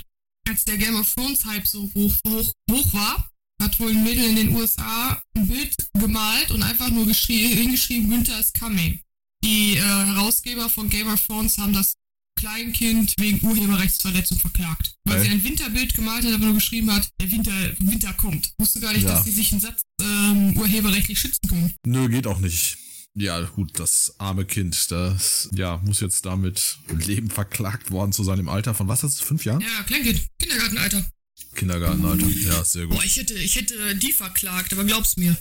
[0.48, 3.30] als der Game of Thrones Hype so hoch, hoch, hoch war,
[3.62, 8.10] hat wohl ein Mädel in den USA ein Bild gemalt und einfach nur geschrie hingeschrieben,
[8.10, 9.00] Winter is coming.
[9.44, 11.96] Die äh, Herausgeber von Game of Thrones haben das
[12.42, 14.94] Kleinkind wegen Urheberrechtsverletzung verklagt.
[15.04, 15.28] Weil Okay.
[15.28, 18.52] sie ein Winterbild gemalt hat, aber nur geschrieben hat, der Winter, Winter kommt.
[18.58, 19.10] Wusste gar nicht, Ja.
[19.10, 21.72] dass sie sich einen Satz ähm, urheberrechtlich schützen können.
[21.86, 22.78] Nö, geht auch nicht.
[23.14, 28.38] Ja, gut, das arme Kind, das ja muss jetzt damit Leben verklagt worden zu sein
[28.40, 29.60] im Alter von was ist es, fünf Jahren?
[29.60, 31.06] Ja, Kleinkind, Kindergartenalter.
[31.54, 32.26] Kindergartenalter.
[32.28, 32.96] Ja, sehr gut.
[32.96, 35.36] Boah, ich hätte, ich hätte die verklagt, aber glaub's mir.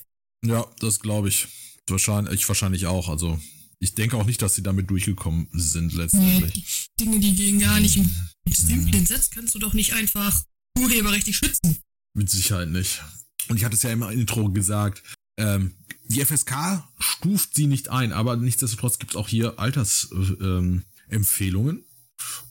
[0.46, 1.48] Ja, das glaube ich.
[1.88, 3.10] Wahrscheinlich, ich wahrscheinlich auch.
[3.10, 3.40] Also
[3.82, 6.88] ich denke auch nicht, dass sie damit durchgekommen sind Nee, letztendlich.
[7.00, 7.98] die Dinge, die gehen gar nicht.
[7.98, 10.44] Mit simplen Satz kannst du doch nicht einfach
[10.78, 11.78] urheberrechtlich schützen.
[12.14, 13.02] Mit Sicherheit nicht.
[13.50, 15.02] Und ich hatte es ja im Intro gesagt.
[15.38, 15.74] Ähm,
[16.08, 20.74] die FSK stuft sie nicht ein, aber nichtsdestotrotz gibt es auch hier Altersempfehlungen.
[20.76, 21.84] Ähm, Empfehlungen.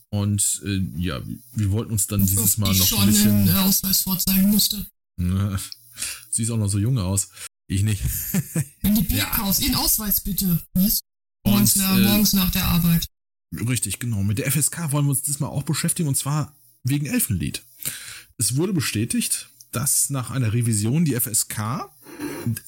[0.09, 1.21] Und äh, ja,
[1.53, 3.31] wir wollten uns dann dieses Mal noch schon ein bisschen.
[3.31, 4.85] einen Ausweis vorzeigen musste.
[6.29, 7.29] Siehst auch noch so jung aus.
[7.67, 8.01] Ich nicht.
[8.81, 10.61] Wenn die Bier kaufst, ihren Ausweis bitte.
[10.73, 10.99] Was?
[11.43, 13.07] Und, Morgens, nach, äh, morgens nach der Arbeit.
[13.53, 14.23] Richtig, genau.
[14.23, 17.63] Mit der FSK wollen wir uns diesmal auch beschäftigen und zwar wegen Elfenlied.
[18.37, 21.89] Es wurde bestätigt, dass nach einer Revision die FSK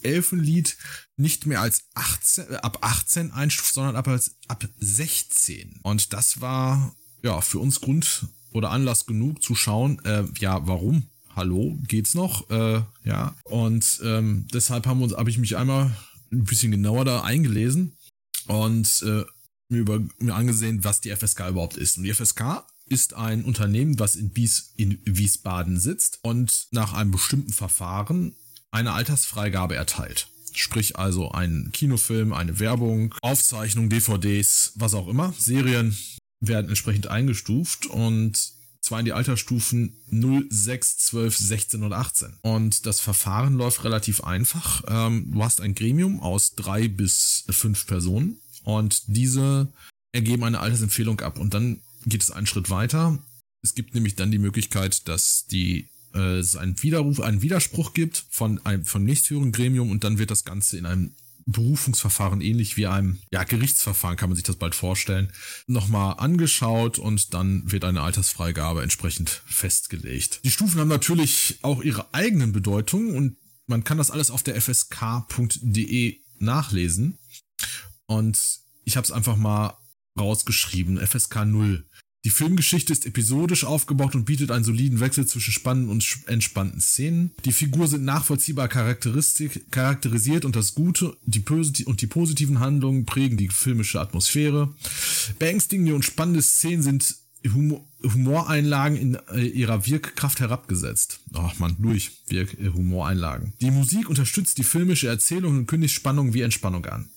[0.01, 0.77] Elfenlied
[1.17, 5.79] nicht mehr als 18, äh, ab 18 einstuft, sondern ab, als, ab 16.
[5.83, 11.03] Und das war ja für uns Grund oder Anlass genug zu schauen, äh, ja, warum?
[11.35, 12.49] Hallo, geht's noch?
[12.49, 13.35] Äh, ja.
[13.45, 15.95] Und ähm, deshalb haben wir uns, habe ich mich einmal
[16.31, 17.93] ein bisschen genauer da eingelesen
[18.47, 19.23] und äh,
[19.69, 21.97] mir, über, mir angesehen, was die FSK überhaupt ist.
[21.97, 27.11] Und die FSK ist ein Unternehmen, was in, Bies, in Wiesbaden sitzt und nach einem
[27.11, 28.35] bestimmten Verfahren
[28.71, 30.27] eine Altersfreigabe erteilt.
[30.53, 35.33] Sprich also ein Kinofilm, eine Werbung, Aufzeichnung, DVDs, was auch immer.
[35.37, 35.97] Serien
[36.39, 42.33] werden entsprechend eingestuft und zwar in die Altersstufen 0, 6, 12, 16 und 18.
[42.41, 44.83] Und das Verfahren läuft relativ einfach.
[44.87, 49.71] Ähm, du hast ein Gremium aus drei bis fünf Personen und diese
[50.11, 51.39] ergeben eine Altersempfehlung ab.
[51.39, 53.17] Und dann geht es einen Schritt weiter.
[53.63, 58.25] Es gibt nämlich dann die Möglichkeit, dass die äh, es einen Widerruf, einen Widerspruch gibt
[58.29, 61.15] von einem vom nächsthöheren Gremium und dann wird das Ganze in einem
[61.45, 65.31] Berufungsverfahren ähnlich wie einem ja, Gerichtsverfahren kann man sich das bald vorstellen,
[65.67, 70.41] nochmal angeschaut und dann wird eine Altersfreigabe entsprechend festgelegt.
[70.43, 74.59] Die Stufen haben natürlich auch ihre eigenen Bedeutungen und man kann das alles auf der
[74.61, 77.17] fsk.de nachlesen.
[78.05, 78.39] Und
[78.83, 79.77] ich habe es einfach mal
[80.19, 81.87] rausgeschrieben, FSK 0.
[82.25, 87.31] Die Filmgeschichte ist episodisch aufgebaut und bietet einen soliden Wechsel zwischen spannenden und entspannten Szenen.
[87.43, 91.43] Die Figuren sind nachvollziehbar charakterisiert und das Gute die
[91.85, 94.73] und die positiven Handlungen prägen die filmische Atmosphäre.
[95.37, 97.17] Beängstigende und spannende Szenen sind
[97.51, 101.21] Humor Humoreinlagen in äh, ihrer Wirkkraft herabgesetzt.
[101.33, 103.53] Ach man, durch Wirk äh, Humoreinlagen.
[103.61, 107.09] Die Musik unterstützt die filmische Erzählung und kündigt Spannung wie Entspannung an.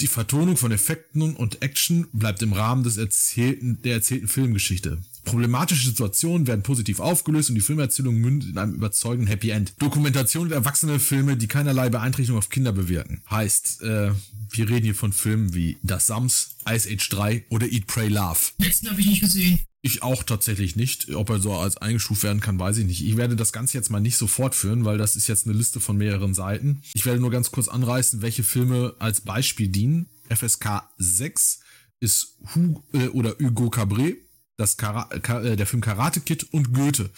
[0.00, 5.02] Die Vertonung von Effekten und Action bleibt im Rahmen des erzählten, der erzählten Filmgeschichte.
[5.28, 9.74] Problematische Situationen werden positiv aufgelöst und die Filmerzählung mündet in einem überzeugenden Happy End.
[9.78, 13.22] Dokumentation und erwachsene Filme, die keinerlei Beeinträchtigung auf Kinder bewirken.
[13.30, 14.12] Heißt, äh,
[14.50, 18.38] wir reden hier von Filmen wie Das Sams, Ice Age 3 oder Eat, Pray, Love.
[18.58, 19.60] Letzten habe ich nicht gesehen.
[19.80, 21.14] Ich auch tatsächlich nicht.
[21.14, 23.04] Ob er so als eingestuft werden kann, weiß ich nicht.
[23.04, 25.78] Ich werde das Ganze jetzt mal nicht so fortführen, weil das ist jetzt eine Liste
[25.78, 26.82] von mehreren Seiten.
[26.94, 30.08] Ich werde nur ganz kurz anreißen, welche Filme als Beispiel dienen.
[30.28, 31.60] FSK 6
[32.00, 34.18] ist Hu äh, oder Hugo Cabret,
[34.58, 37.08] das Kara Ka äh, der Film Karate Kid und Goethe.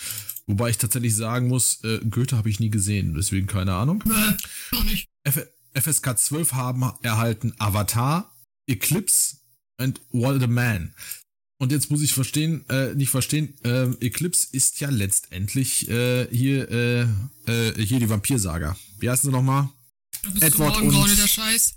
[0.46, 4.04] Wobei ich tatsächlich sagen muss, äh, Goethe habe ich nie gesehen, deswegen keine Ahnung.
[4.72, 5.08] Noch nicht.
[5.24, 8.34] F FSK 12 haben erhalten Avatar,
[8.66, 9.36] Eclipse
[9.78, 10.94] und What a Man.
[11.58, 16.70] Und jetzt muss ich verstehen, äh, nicht verstehen, äh, Eclipse ist ja letztendlich äh, hier,
[16.70, 17.02] äh,
[17.46, 18.76] äh, hier die Vampirsaga.
[18.98, 19.68] Wie heißen sie nochmal?
[20.22, 21.74] Du bist Edward und- der Scheiß.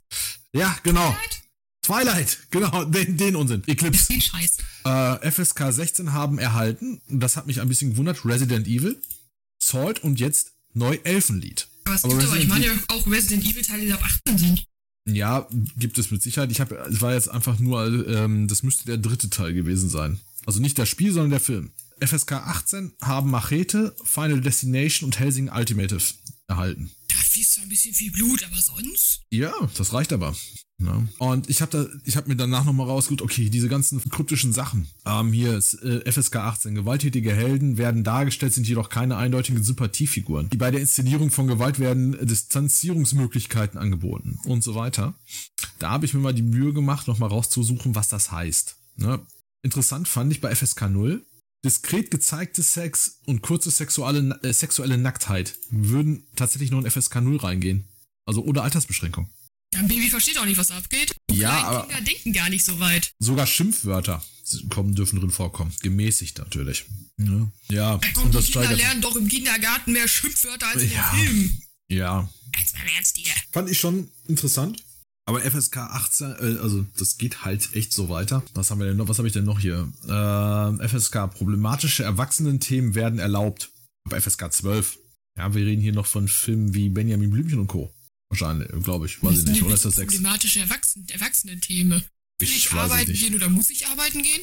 [0.53, 1.11] Ja, genau.
[1.11, 1.42] Twilight,
[2.51, 3.63] genau, den, den Unsinn.
[3.67, 4.19] Eclipse.
[4.19, 4.57] Scheiß.
[4.85, 9.01] Äh, FSK 16 haben erhalten, das hat mich ein bisschen gewundert, Resident Evil,
[9.59, 11.67] Salt und jetzt neu Elfenlied.
[11.85, 14.37] Aber es Aber gibt aber, ich meine ja auch Resident Evil Teile, die ab 18
[14.37, 14.65] sind.
[15.05, 16.51] Ja, gibt es mit Sicherheit.
[16.51, 20.19] Ich habe, es war jetzt einfach nur, ähm, das müsste der dritte Teil gewesen sein.
[20.45, 21.71] Also nicht das Spiel, sondern der Film.
[21.99, 26.01] FSK 18 haben Machete, Final Destination und Helsing Ultimative
[26.47, 26.91] erhalten.
[27.33, 29.21] Fließt zwar ein bisschen viel Blut, aber sonst?
[29.31, 30.35] Ja, das reicht aber.
[30.77, 31.01] Ja.
[31.17, 34.87] Und ich habe habe mir danach nochmal rausgeguckt, okay, diese ganzen kryptischen Sachen.
[35.03, 36.75] Ähm, hier ist äh, FSK 18.
[36.75, 40.51] Gewalttätige Helden werden dargestellt, sind jedoch keine eindeutigen Sympathiefiguren.
[40.51, 45.15] Die bei der Inszenierung von Gewalt werden äh, Distanzierungsmöglichkeiten angeboten und so weiter.
[45.79, 48.75] Da habe ich mir mal die Mühe gemacht, nochmal rauszusuchen, was das heißt.
[48.97, 49.19] Ne?
[49.63, 51.25] Interessant fand ich bei FSK 0,
[51.63, 57.37] diskret gezeigte Sex und kurze sexuelle, äh, sexuelle Nacktheit würden tatsächlich nur in FSK 0
[57.37, 57.87] reingehen.
[58.25, 59.29] Also ohne Altersbeschränkung.
[59.73, 61.11] Ja, ein Baby versteht auch nicht, was abgeht.
[61.29, 63.11] Und Ja, aber- Kinder denken gar nicht so weit.
[63.19, 64.23] Sogar Schimpfwörter
[64.69, 65.73] kommen, dürfen drin vorkommen.
[65.81, 66.85] Gemäßigt natürlich.
[67.17, 68.77] Ja, ja Da kommt und die das Kinder steigert.
[68.77, 71.03] lernen doch im Kindergarten mehr Schimpfwörter als im Ja.
[71.13, 71.57] Film.
[71.89, 72.29] Ja.
[72.59, 73.33] Jetzt mal Ernst hier.
[73.51, 74.83] Fand ich schon interessant.
[75.25, 78.43] Aber FSK 18, äh, also das geht halt echt so weiter.
[78.53, 79.07] Was haben wir denn noch?
[79.07, 79.91] Was habe ich denn noch hier?
[80.09, 83.69] Ähm, FSK, problematische Erwachsenenthemen werden erlaubt.
[84.09, 84.97] Bei FSK 12.
[85.37, 87.93] Ja, wir reden hier noch von Filmen wie Benjamin Blümchen und Co.
[88.29, 89.23] Wahrscheinlich, glaube ich.
[89.23, 89.63] Weiß ich nicht.
[89.63, 90.13] Oder ist das 6?
[90.15, 92.03] problematische Erwachsen Erwachsenen-Themen.
[92.39, 93.23] Will Ich ich, arbeiten nicht.
[93.23, 94.41] gehen oder muss ich arbeiten gehen?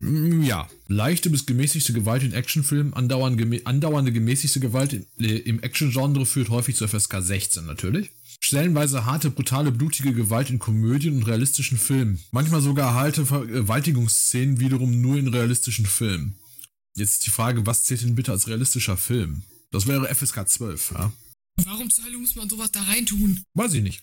[0.00, 5.36] Mm, Ja, leichte bis gemäßigte Gewalt in Actionfilmen, andauernde, gemä andauernde gemäßigte Gewalt in, äh,
[5.38, 8.10] im Action-Genre führt häufig zu FSK 16 natürlich.
[8.44, 12.20] Stellenweise harte, brutale, blutige Gewalt in Komödien und realistischen Filmen.
[12.32, 16.34] Manchmal sogar harte Vergewaltigungsszenen wiederum nur in realistischen Filmen.
[16.96, 19.42] Jetzt ist die Frage, was zählt denn bitte als realistischer Film?
[19.70, 21.12] Das wäre FSK 12, ja?
[21.64, 23.44] Warum zur Hölle muss man sowas da reintun?
[23.54, 24.02] Weiß ich nicht.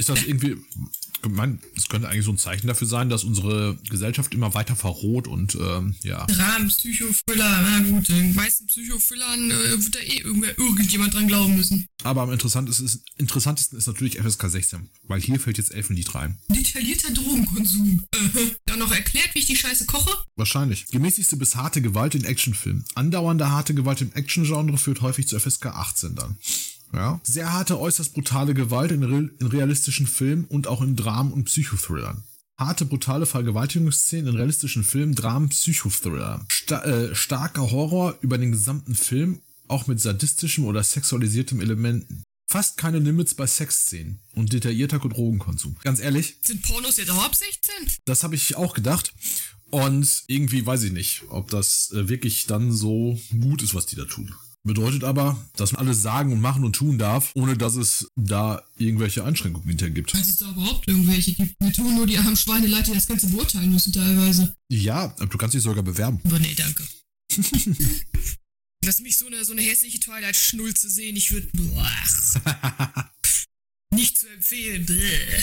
[0.00, 0.56] Ist das irgendwie,
[1.22, 4.74] ich meine, es könnte eigentlich so ein Zeichen dafür sein, dass unsere Gesellschaft immer weiter
[4.74, 6.24] verroht und ähm, ja.
[6.24, 11.54] Dramen, Psychothriller, na gut, den meisten Psychothrillern äh, wird da eh irgendwer, irgendjemand dran glauben
[11.54, 11.86] müssen.
[12.02, 16.38] Aber am interessantesten ist, interessantesten ist natürlich FSK 16, weil hier fällt jetzt Elfenlied rein.
[16.48, 18.02] Detaillierter Drogenkonsum.
[18.14, 18.18] Äh,
[18.64, 20.16] dann noch erklärt, wie ich die Scheiße koche?
[20.36, 20.86] Wahrscheinlich.
[20.86, 22.86] Gemäßigste bis harte Gewalt in Actionfilmen.
[22.94, 26.38] Andauernde harte Gewalt im Action-Genre führt häufig zu FSK 18 dann.
[26.92, 27.20] Ja.
[27.22, 31.44] Sehr harte, äußerst brutale Gewalt in, real, in realistischen Filmen und auch in Dramen und
[31.44, 32.24] Psychothrillern.
[32.58, 36.44] Harte, brutale Vergewaltigungsszenen in realistischen Filmen, Dramen, Psychothriller.
[36.48, 42.22] Sta äh, starker Horror über den gesamten Film, auch mit sadistischem oder sexualisiertem Elementen.
[42.46, 45.76] Fast keine Limits bei Sexszenen und detaillierter Drogenkonsum.
[45.84, 47.72] Ganz ehrlich, Sind Pornos jetzt auch ab 16?
[48.04, 49.14] das habe ich auch gedacht.
[49.70, 53.94] Und irgendwie weiß ich nicht, ob das äh, wirklich dann so gut ist, was die
[53.96, 54.34] da tun.
[54.62, 58.62] Bedeutet aber, dass man alles sagen und machen und tun darf, ohne dass es da
[58.76, 60.10] irgendwelche Einschränkungen hinter gibt.
[60.10, 61.54] Falls es da überhaupt irgendwelche gibt.
[61.58, 64.54] Wir tun nur die armen Schweineleute, die das Ganze beurteilen müssen teilweise.
[64.68, 66.20] Ja, du kannst dich sogar bewerben.
[66.24, 66.86] Aber nee, danke.
[68.84, 71.48] Lass mich so eine, so eine hässliche Twilight-Schnulze sehen, ich würde...
[73.92, 74.86] Nicht zu empfehlen.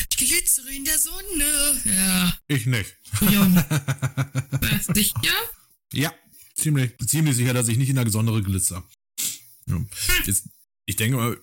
[0.09, 1.81] Ich glitzere in der Sonne.
[1.85, 2.37] Ja.
[2.47, 2.95] Ich nicht.
[3.31, 3.65] Ja.
[4.93, 5.33] Sicher?
[5.91, 6.13] Ja,
[6.55, 8.87] ziemlich, ziemlich sicher, dass ich nicht in der Gesondere glitzer.
[9.67, 9.81] Ja.
[10.25, 10.49] Jetzt,
[10.85, 11.37] ich denke mal,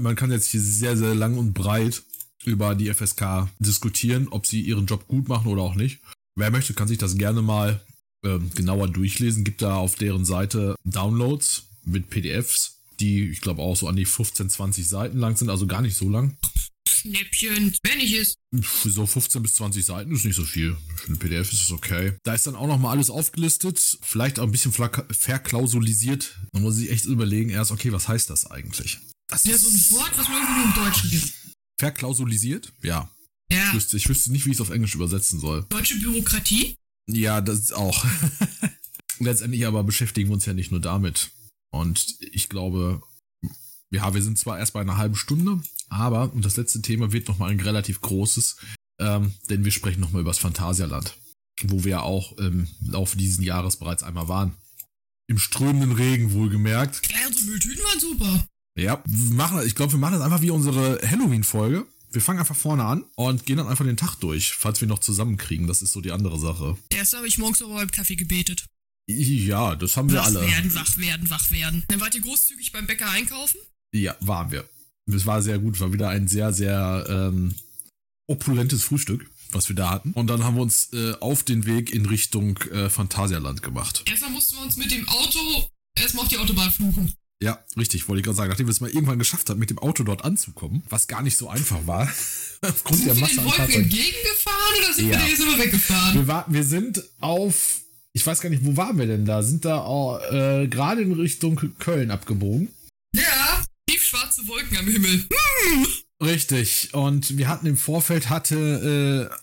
[0.00, 2.02] man kann jetzt hier sehr, sehr lang und breit
[2.44, 6.00] über die FSK diskutieren, ob sie ihren Job gut machen oder auch nicht.
[6.34, 7.80] Wer möchte, kann sich das gerne mal
[8.24, 9.44] ähm, genauer durchlesen.
[9.44, 14.04] Gibt da auf deren Seite Downloads mit PDFs, die ich glaube auch so an die
[14.04, 16.36] 15, 20 Seiten lang sind, also gar nicht so lang.
[17.00, 18.34] Schnäppchen, wenn ich es.
[18.84, 20.76] So 15 bis 20 Seiten ist nicht so viel.
[20.96, 22.14] Für eine PDF ist es okay.
[22.24, 26.38] Da ist dann auch nochmal alles aufgelistet, vielleicht auch ein bisschen verklausulisiert.
[26.52, 28.98] Man muss sich echt überlegen erst, okay, was heißt das eigentlich?
[29.28, 31.32] Das Ja, so ein Wort, was man irgendwie nur im Deutschen gibt.
[31.78, 32.72] Verklausulisiert?
[32.82, 33.10] Ja.
[33.50, 33.68] Ja.
[33.68, 35.64] Ich wüsste, ich wüsste nicht, wie ich es auf Englisch übersetzen soll.
[35.68, 36.76] Deutsche Bürokratie?
[37.08, 38.04] Ja, das ist auch.
[39.20, 41.30] Letztendlich aber beschäftigen wir uns ja nicht nur damit.
[41.70, 43.02] Und ich glaube,
[43.90, 47.28] ja, wir sind zwar erst bei einer halben Stunde, aber, und das letzte Thema wird
[47.28, 48.56] nochmal ein relativ großes,
[49.00, 51.16] ähm, denn wir sprechen nochmal über das Phantasialand,
[51.64, 54.52] wo wir ja auch im Laufe dieses Jahres bereits einmal waren.
[55.30, 57.02] Im strömenden Regen wohlgemerkt.
[57.10, 58.46] Ja, unsere Mülltüten waren super.
[58.78, 61.86] Ja, wir machen, ich glaube, wir machen das einfach wie unsere Halloween-Folge.
[62.10, 65.00] Wir fangen einfach vorne an und gehen dann einfach den Tag durch, falls wir noch
[65.00, 65.66] zusammenkriegen.
[65.66, 66.78] Das ist so die andere Sache.
[66.90, 68.64] Erst habe ich morgens aber beim Kaffee gebetet.
[69.06, 70.40] Ja, das haben wir Wach alle.
[70.42, 71.84] werden, wach werden, wach werden.
[71.88, 73.58] Dann wart ihr großzügig beim Bäcker einkaufen?
[73.92, 74.68] Ja, waren wir.
[75.06, 77.54] Es war sehr gut, war wieder ein sehr, sehr ähm,
[78.26, 80.12] opulentes Frühstück, was wir da hatten.
[80.12, 84.04] Und dann haben wir uns äh, auf den Weg in Richtung äh, Phantasialand gemacht.
[84.06, 85.38] Erstmal mussten wir uns mit dem Auto
[85.98, 87.12] erstmal auf die Autobahn fluchen.
[87.42, 88.50] Ja, richtig, wollte ich gerade sagen.
[88.50, 91.36] Nachdem wir es mal irgendwann geschafft haben, mit dem Auto dort anzukommen, was gar nicht
[91.38, 92.02] so einfach war,
[92.62, 93.82] aufgrund der Sind wir Masse den an Wolken Fahrzeugen.
[93.84, 95.18] entgegengefahren oder sind Ja.
[95.20, 96.14] wir jetzt immer weggefahren?
[96.14, 97.80] Wir, war, wir sind auf,
[98.12, 99.42] ich weiß gar nicht, wo waren wir denn da?
[99.42, 102.68] Sind da äh, gerade in Richtung Köln abgebogen.
[104.38, 105.24] Ja, tiefschwarze Wolken am Himmel.
[106.22, 106.94] Richtig.
[106.94, 109.34] Und wir hatten im Vorfeld hatte, äh,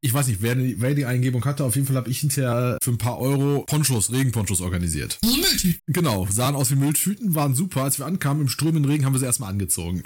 [0.00, 2.78] ich weiß nicht, wer die, wer die Eingebung hatte, auf jeden Fall habe ich hinterher
[2.82, 5.18] für ein paar Euro Ponchos, Regenponchos organisiert.
[5.22, 5.80] So Mülltüten.
[5.86, 7.82] Genau, sahen aus wie Mülltüten, waren super.
[7.84, 10.02] Als wir ankamen im strömenden Regen, haben wir sie erstmal angezogen.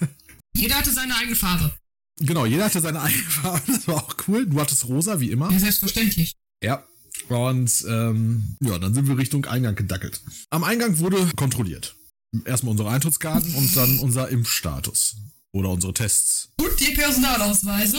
[0.56, 1.70] Jeder hatte seine eigene Farbe.
[2.18, 4.46] genau, jeder hatte seine eigene Farbe, das war auch cool.
[4.46, 5.52] Du hattest rosa, wie immer.
[5.52, 6.32] Ja, selbstverständlich.
[6.64, 6.82] Ja.
[7.28, 10.22] Und ähm, ja, dann sind wir Richtung Eingang gedackelt.
[10.48, 11.94] Am Eingang wurde kontrolliert.
[12.44, 15.16] Erstmal unsere Eintrittskarten und dann unser Impfstatus.
[15.52, 16.50] Oder unsere Tests.
[16.60, 17.98] Und die Personalausweise.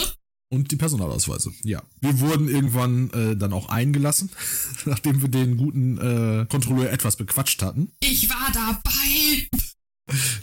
[0.50, 1.52] Und die Personalausweise.
[1.62, 1.82] Ja.
[2.00, 4.30] Wir wurden irgendwann äh, dann auch eingelassen,
[4.86, 7.92] nachdem wir den guten äh, Kontrolleur etwas bequatscht hatten.
[8.00, 9.48] Ich war dabei.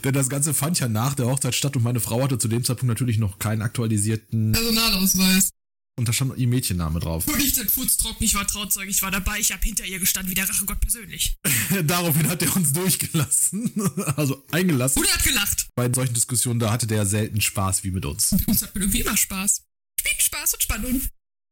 [0.04, 2.63] Denn das Ganze fand ja nach der Hochzeit statt und meine Frau hatte zu dem
[2.63, 4.52] Zeitpunkt natürlich noch keinen aktualisierten.
[4.52, 5.50] Personalausweis.
[5.97, 7.27] Und da stand ihr Mädchenname drauf.
[7.34, 10.31] Und ich den Fußtrocken, ich war Trauzeug, ich war dabei, ich hab hinter ihr gestanden
[10.31, 11.38] wie der Rachegott persönlich.
[11.86, 13.71] Daraufhin hat er uns durchgelassen.
[14.17, 14.99] also eingelassen.
[14.99, 15.67] Und er hat gelacht.
[15.75, 18.31] Bei solchen Diskussionen, da hatte der selten Spaß wie mit uns.
[18.34, 19.63] Mit uns hat man irgendwie immer Spaß.
[19.99, 21.01] Spiel, Spaß und Spannung.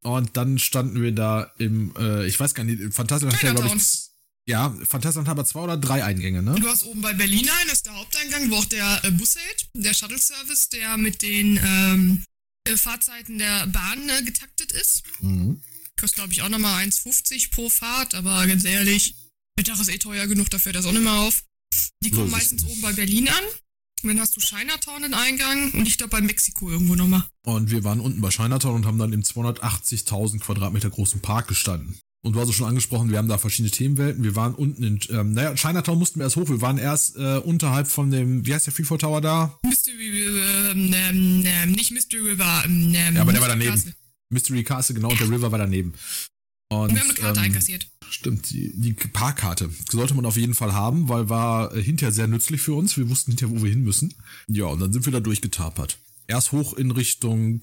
[0.04, 4.10] Und dann standen wir da im, äh, ich weiß gar nicht, ja, glaube ich.
[4.46, 6.56] Ja, Phantasialand hat aber zwei oder drei Eingänge, ne?
[6.60, 9.38] Du hast oben bei Berlin einen, das ist der Haupteingang, wo auch der äh, Bus
[9.38, 12.26] hält, der Shuttle-Service, der mit den ähm,
[12.66, 15.04] äh, Fahrzeiten der Bahn äh, getaktet ist.
[15.22, 15.62] Mhm.
[16.00, 19.16] Kostet, glaube ich, auch nochmal 1,50 pro Fahrt, aber ganz ehrlich,
[19.56, 21.44] Mittag ist eh teuer genug, da fährt auch nicht mehr auf.
[22.02, 22.32] Die kommen es.
[22.32, 23.44] meistens oben bei Berlin an.
[24.04, 27.24] Und dann hast du Chinatown den Eingang und ich glaube bei Mexiko irgendwo nochmal.
[27.46, 31.98] Und wir waren unten bei Chinatown und haben dann im 280.000 Quadratmeter großen Park gestanden.
[32.26, 34.24] Und du hast es schon angesprochen, wir haben da verschiedene Themenwelten.
[34.24, 36.48] Wir waren unten in, ähm, naja, Chinatown mussten wir erst hoch.
[36.48, 39.60] Wir waren erst äh, unterhalb von dem, wie heißt der Freefall Tower da?
[39.66, 40.08] Mystery,
[40.72, 43.72] ähm, ähm, ähm, nicht Mystery River, ähm, ähm, Ja, aber der war daneben.
[43.72, 43.94] Castle.
[44.30, 45.94] Mystery Castle, genau, und der River war daneben.
[46.70, 47.88] Und, Und wir haben eine Karte ähm, einkassiert.
[48.10, 52.28] Stimmt, die, die Parkkarte sollte man auf jeden Fall haben, weil war äh, hinterher sehr
[52.28, 52.96] nützlich für uns.
[52.96, 54.14] Wir wussten hinterher, wo wir hin müssen.
[54.48, 55.98] Ja, und dann sind wir da durchgetapert.
[56.28, 57.62] Erst hoch in Richtung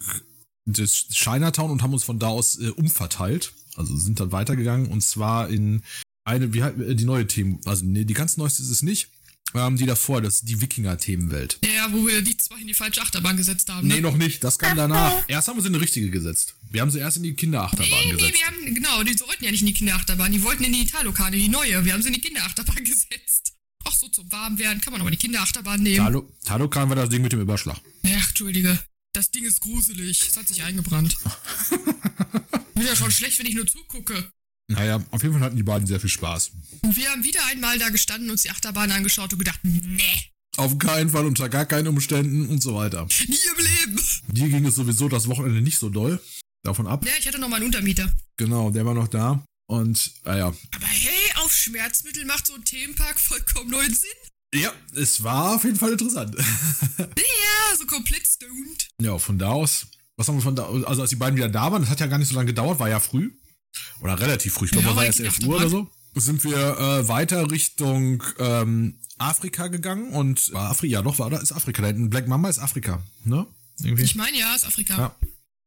[0.67, 3.55] des Chinatown und haben uns von da aus äh, umverteilt.
[3.81, 5.83] Also sind dann weitergegangen und zwar in
[6.25, 9.09] eine, wie halt, die neue Themen, also nee, die ganz neueste ist es nicht.
[9.53, 11.59] Ähm, die davor, das ist die Wikinger-Themenwelt.
[11.65, 13.89] Ja, wo wir die zwei in die falsche Achterbahn gesetzt haben.
[13.89, 14.01] Nee, Ne?
[14.03, 14.45] noch nicht.
[14.45, 15.25] Das kam danach.
[15.27, 16.55] Erst haben wir sie in eine richtige gesetzt.
[16.71, 18.35] Wir haben sie erst in die Kinderachterbahn Nee, nee, gesetzt.
[18.39, 21.37] wir haben, genau, die sollten ja nicht in die Kinderachterbahn, die wollten in die Italokane,
[21.37, 21.85] die neue.
[21.85, 23.55] Wir haben sie in die Kinderachterbahn gesetzt.
[23.85, 25.97] Ach so, zum Warmwerden kann man aber die Kinderachterbahn nehmen.
[25.97, 27.81] Talo, Talokan war das Ding mit dem Überschlag.
[28.07, 28.79] Ach, Entschuldige.
[29.15, 30.23] Das Ding ist gruselig.
[30.29, 31.17] Es hat sich eingebrannt.
[32.81, 34.33] Wird ja schon schlecht, wenn ich nur zugucke.
[34.69, 36.53] Naja, auf jeden Fall hatten die beiden sehr viel Spaß.
[36.83, 40.01] Und wir haben wieder einmal da gestanden, uns die Achterbahn angeschaut und gedacht, nee,
[40.57, 43.07] Auf keinen Fall, unter gar keinen Umständen und so weiter.
[43.27, 44.01] nie im Leben.
[44.29, 46.21] Dir ging es sowieso das Wochenende nicht so doll.
[46.63, 47.05] Davon ab.
[47.05, 48.13] Ja, ich hatte noch mal einen Untermieter.
[48.37, 49.43] Genau, der war noch da.
[49.67, 50.55] Und, naja.
[50.75, 54.11] Aber hey, auf Schmerzmittel macht so ein Themenpark vollkommen neuen Sinn.
[54.55, 56.37] Ja, es war auf jeden Fall interessant.
[56.99, 58.89] Ja, so komplett stoned.
[59.01, 59.87] ja, von da aus.
[60.21, 62.07] Was haben wir von da Also, als die beiden wieder da waren, das hat ja
[62.07, 63.31] gar nicht so lange gedauert, war ja früh.
[64.03, 64.67] Oder relativ früh.
[64.67, 65.91] Ich glaube, Ja, war erst ich 11 gedacht, Uhr oder so.
[66.15, 71.39] Sind wir äh, weiter Richtung ähm, Afrika gegangen und war Afrika, ja doch, war da
[71.39, 71.81] ist Afrika.
[71.81, 73.47] Da hinten Black Mamba ist Afrika, ne?
[73.83, 74.03] Irgendwie.
[74.03, 74.99] Ich meine ja, ist Afrika.
[74.99, 75.17] Ja.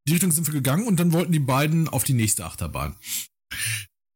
[0.08, 2.96] Die Richtung sind wir gegangen und dann wollten die beiden auf die nächste Achterbahn.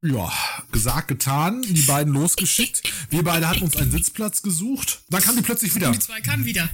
[0.03, 0.31] Ja,
[0.71, 2.83] gesagt, getan, die beiden losgeschickt.
[3.09, 5.01] Wir beide hatten uns einen Sitzplatz gesucht.
[5.09, 5.87] Dann kamen die plötzlich wieder.
[5.87, 6.69] Und die zwei kamen wieder.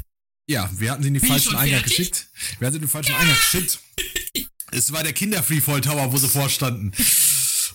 [0.48, 1.98] Ja, wir hatten sie in den Bin falschen Eingang fertig?
[1.98, 2.28] geschickt.
[2.60, 3.80] Wir hatten sie in den falschen Eingang geschickt.
[4.72, 6.92] Es war der Kinder-Freefall Tower, wo sie vorstanden.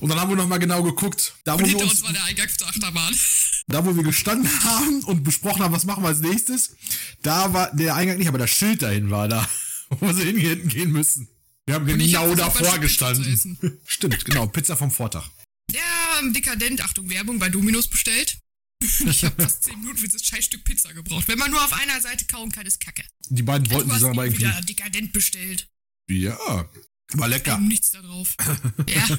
[0.00, 1.34] Und dann haben wir nochmal genau geguckt.
[1.44, 3.14] Da wo, Und wir hinter uns, uns war der Eingang zur Achterbahn.
[3.68, 6.76] da, wo wir gestanden haben und besprochen haben, was machen wir als nächstes,
[7.22, 9.48] da war der Eingang nicht, aber das Schild dahin war da,
[9.90, 11.28] wo sie hinten gehen müssen.
[11.66, 13.58] Wir haben Und genau hab davor gestanden.
[13.86, 15.28] Stimmt, genau, Pizza vom Vortag.
[15.70, 18.38] Ja, dekadent, Achtung, Werbung bei Dominos bestellt.
[18.80, 21.26] Ich habe fast 10 Minuten für dieses Scheißstück Pizza gebraucht.
[21.26, 23.02] Wenn man nur auf einer Seite kauen kann, ist Kacke.
[23.28, 24.44] Die beiden wollten du sie aber irgendwie.
[24.44, 25.68] wieder dekadent bestellt.
[26.08, 26.68] Ja,
[27.14, 27.52] war lecker.
[27.52, 28.36] Kam nichts da drauf.
[28.86, 29.18] ja.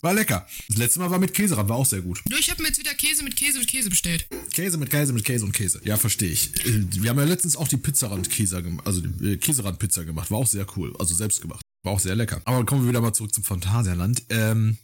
[0.00, 0.46] War lecker.
[0.68, 2.20] Das letzte Mal war mit Käse ran, war auch sehr gut.
[2.28, 4.26] Nur ich habe mir jetzt wieder Käse mit Käse mit Käse bestellt.
[4.52, 5.80] Käse mit Käse mit Käse und Käse.
[5.84, 6.50] Ja, verstehe ich.
[6.64, 10.30] Wir haben ja letztens auch die Pizzarand-Käse gemacht, also die äh, Käserand-Pizza gemacht.
[10.32, 10.94] War auch sehr cool.
[10.98, 11.62] Also selbst gemacht.
[11.84, 12.42] War auch sehr lecker.
[12.46, 14.24] Aber kommen wir wieder mal zurück zum Phantasialand.
[14.30, 14.78] Ähm,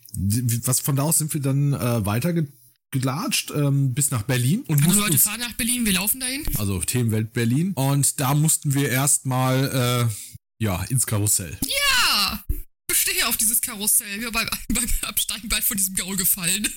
[0.64, 2.46] was von da aus sind wir dann äh, weiter ge
[2.90, 6.44] gelatscht ähm, bis nach Berlin und Also Leute, fahren nach Berlin, wir laufen dahin.
[6.57, 11.57] also Themenwelt Berlin und da mussten wir erstmal äh, ja ins Karussell.
[11.62, 12.44] Ja!
[12.90, 14.20] Ich stehe auf dieses Karussell.
[14.20, 16.68] Wir beim, beim Absteigen bald von diesem Gaul gefallen.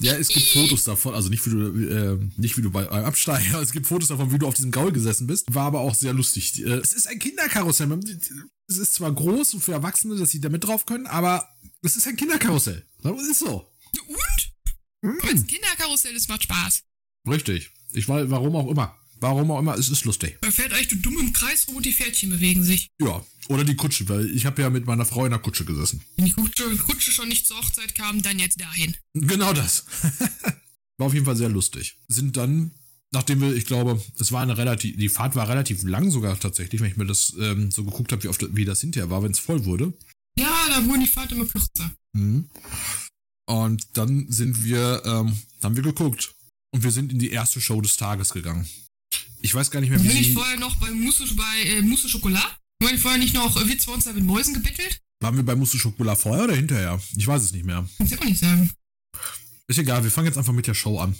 [0.00, 3.04] Ja, es gibt Fotos davon, also nicht wie du, äh, nicht wie du bei einem
[3.04, 5.52] Absteiger, es gibt Fotos davon, wie du auf diesem Gaul gesessen bist.
[5.54, 6.62] War aber auch sehr lustig.
[6.64, 7.88] Äh, es ist ein Kinderkarussell.
[8.66, 11.48] Es ist zwar groß und für Erwachsene, dass sie da mit drauf können, aber
[11.82, 12.86] es ist ein Kinderkarussell.
[13.02, 13.70] Das ist so.
[14.06, 14.52] Und?
[15.04, 15.18] Hm.
[15.22, 16.82] Es ein Kinderkarussell ist, macht Spaß.
[17.28, 17.70] Richtig.
[17.92, 18.96] Ich weiß, warum auch immer.
[19.20, 20.38] Warum auch immer, es ist lustig.
[20.42, 22.88] Man fährt eigentlich dumm im Kreis rum und die Pferdchen bewegen sich.
[23.00, 26.02] Ja, oder die Kutsche, weil ich habe ja mit meiner Frau in der Kutsche gesessen.
[26.16, 28.96] Wenn die Kutsche, Kutsche schon nicht zur Hochzeit kam, dann jetzt dahin.
[29.14, 29.86] Genau das.
[30.98, 31.96] war auf jeden Fall sehr lustig.
[32.06, 32.70] Sind dann,
[33.10, 36.80] nachdem wir, ich glaube, es war eine relativ, die Fahrt war relativ lang sogar tatsächlich,
[36.80, 39.32] wenn ich mir das ähm, so geguckt habe, wie, oft, wie das hinterher war, wenn
[39.32, 39.92] es voll wurde.
[40.38, 41.92] Ja, da wurden die Fahrt immer kürzer.
[42.12, 42.48] Mhm.
[43.48, 46.34] Und dann sind wir, ähm, haben wir geguckt.
[46.70, 48.68] Und wir sind in die erste Show des Tages gegangen.
[49.40, 52.08] Ich weiß gar nicht mehr, wie Bin ich vorher noch bei Mousse, bei, äh, Mousse
[52.10, 52.44] Schokolade?
[52.80, 55.00] Waren die vorher nicht noch äh, Witz bei uns da mit Mäusen gebettelt?
[55.20, 57.00] Waren wir bei Mousse Schokolade vorher oder hinterher?
[57.16, 57.88] Ich weiß es nicht mehr.
[57.96, 58.70] Kannst du auch nicht sagen.
[59.70, 61.14] Ist egal, wir fangen jetzt einfach mit der Show an.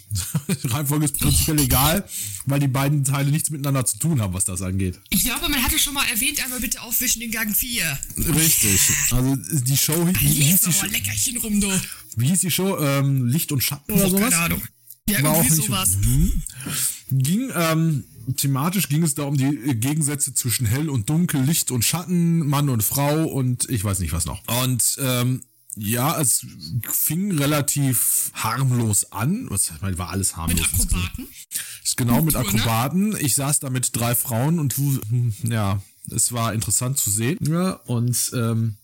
[0.63, 2.09] Die Reihenfolge ist prinzipiell egal,
[2.47, 4.99] weil die beiden Teile nichts miteinander zu tun haben, was das angeht.
[5.11, 7.99] Ich glaube, man hatte schon mal erwähnt, einmal bitte aufwischen in Gang 4.
[8.17, 8.81] Richtig.
[9.11, 11.69] Also die Show, wie, wie, hieß, die Show Leckerchen rum, du.
[12.17, 12.79] wie hieß die Show?
[12.79, 14.31] Ähm, Licht und Schatten oder Oh, sowas?
[14.31, 14.63] keine Ahnung.
[15.11, 15.91] Ja, War auch irgendwie sowas.
[16.03, 16.43] Mhm.
[17.11, 18.05] Ging, ähm,
[18.39, 22.47] thematisch ging es da um die äh, Gegensätze zwischen hell und dunkel, Licht und Schatten,
[22.47, 24.43] Mann und Frau und ich weiß nicht was noch.
[24.63, 25.43] Und ähm,
[25.79, 26.45] ja, es
[26.91, 29.47] fing relativ harmlos an.
[29.51, 30.61] Was ich meine, war alles harmlos.
[30.61, 31.29] Mit Akrobaten.
[31.83, 32.37] Ist genau mit?
[32.37, 33.17] Akrobaten.
[33.21, 34.75] Ich saß da mit drei Frauen und
[35.45, 37.38] ja, es war interessant zu sehen.
[37.47, 38.77] Ja, und ähm,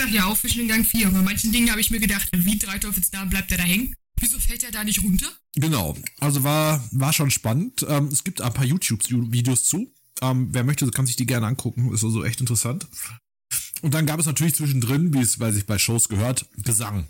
[0.00, 1.10] Ach ja, aufwischen in Gang 4.
[1.10, 3.94] Bei manchen Dingen habe ich mir gedacht, wie drei Teufelsnamen bleibt er da hängen?
[4.20, 5.26] Wieso fällt er da nicht runter?
[5.54, 7.84] Genau, also war, war schon spannend.
[7.88, 9.92] Ähm, es gibt ein paar YouTube-Videos zu.
[10.20, 11.92] Ähm, wer möchte, kann sich die gerne angucken.
[11.92, 12.86] Ist also echt interessant.
[13.84, 17.06] Und dann gab es natürlich zwischendrin, wie es bei sich bei Shows gehört, Gesang.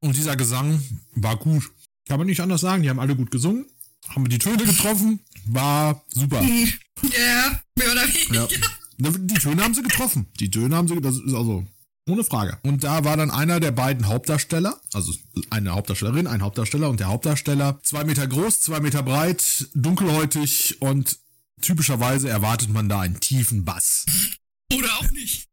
[0.00, 0.82] Und dieser Gesang
[1.14, 1.62] war gut.
[2.08, 2.82] Kann man nicht anders sagen.
[2.82, 3.66] Die haben alle gut gesungen,
[4.08, 6.42] haben die Töne getroffen, war super.
[6.42, 8.48] Ja, mehr oder weniger.
[8.50, 9.10] Ja.
[9.10, 10.26] Die Töne haben sie getroffen.
[10.40, 11.64] Die Töne haben sie, das ist also
[12.08, 12.58] ohne Frage.
[12.64, 15.14] Und da war dann einer der beiden Hauptdarsteller, also
[15.50, 21.16] eine Hauptdarstellerin, ein Hauptdarsteller und der Hauptdarsteller, zwei Meter groß, zwei Meter breit, dunkelhäutig und
[21.60, 24.04] typischerweise erwartet man da einen tiefen Bass.
[24.74, 25.48] Oder auch nicht.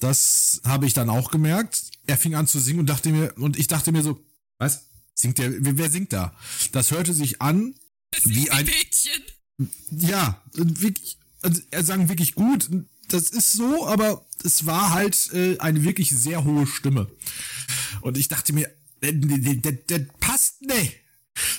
[0.00, 1.82] Das habe ich dann auch gemerkt.
[2.06, 4.20] Er fing an zu singen und dachte mir, und ich dachte mir so,
[4.58, 4.86] was?
[5.14, 6.34] Singt der, wer singt da?
[6.72, 7.74] Das hörte sich an
[8.10, 9.22] Das Wie ein- Mädchen.
[9.90, 12.68] Ja, wirklich, also er sang wirklich gut.
[13.08, 17.10] Das ist so, aber es war halt äh, eine wirklich sehr hohe Stimme.
[18.00, 18.70] Und ich dachte mir,
[19.02, 20.92] der passt, ne.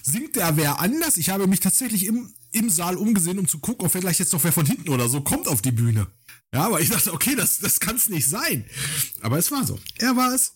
[0.03, 1.17] Singt der wer anders?
[1.17, 4.43] Ich habe mich tatsächlich im, im Saal umgesehen, um zu gucken, ob vielleicht jetzt noch
[4.43, 6.07] wer von hinten oder so kommt auf die Bühne.
[6.53, 8.65] Ja, aber ich dachte, okay, das, das kann es nicht sein.
[9.21, 9.79] Aber es war so.
[9.97, 10.53] Er war es.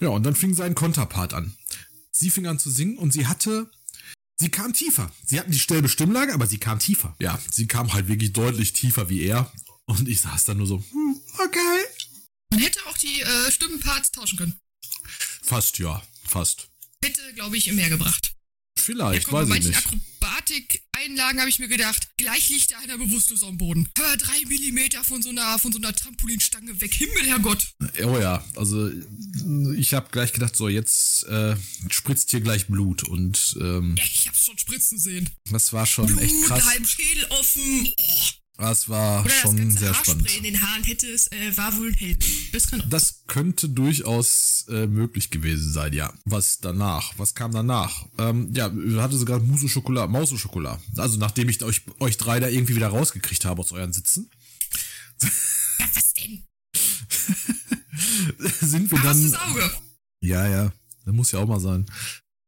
[0.00, 1.56] Ja, und dann fing sein Konterpart an.
[2.12, 3.70] Sie fing an zu singen und sie hatte
[4.38, 5.10] Sie kam tiefer.
[5.24, 7.16] Sie hatten dieselbe Stimmlage, aber sie kam tiefer.
[7.18, 9.50] Ja, sie kam halt wirklich deutlich tiefer wie er.
[9.86, 11.84] Und ich saß dann nur so, hm, okay.
[12.50, 14.60] Man hätte auch die äh, Stimmenparts tauschen können.
[15.42, 16.68] Fast, ja, fast.
[17.02, 18.34] Hätte, glaube ich, mehr gebracht.
[18.78, 19.88] Vielleicht, Guck, bei weiß ich nicht.
[20.96, 23.88] Akrobatik-Einlagen habe ich mir gedacht, gleich liegt da einer bewusstlos am Boden.
[23.98, 26.94] Aber drei Millimeter von so einer, von so einer Trampolinstange weg.
[26.94, 27.66] Himmel, Herrgott.
[28.04, 28.90] Oh ja, also
[29.76, 31.56] ich habe gleich gedacht, so jetzt äh,
[31.90, 33.04] spritzt hier gleich Blut.
[33.04, 35.28] Und ähm, Ich hab's schon spritzen sehen.
[35.50, 36.64] das war schon echt Blut, krass.
[36.66, 37.88] halb Schädel offen.
[37.98, 38.45] Oh.
[38.58, 40.36] Das war Oder das schon ganze sehr Haarspray spannend.
[40.38, 42.16] in den Haaren hätte es, äh, war wohl hell.
[42.52, 42.82] Das kann.
[42.88, 46.12] Das könnte durchaus äh, möglich gewesen sein, ja.
[46.24, 47.12] Was danach?
[47.18, 48.06] Was kam danach?
[48.18, 50.80] Ähm, ja, hatte sogar Mousse Schokolade, Mause Schokolade.
[50.96, 54.30] Also nachdem ich euch, euch drei da irgendwie wieder rausgekriegt habe aus euren Sitzen,
[55.78, 56.42] Ja, was denn?
[58.60, 59.22] sind wir dann.
[59.30, 59.70] das Auge?
[60.20, 60.72] Ja, ja,
[61.04, 61.86] das muss ja auch mal sein.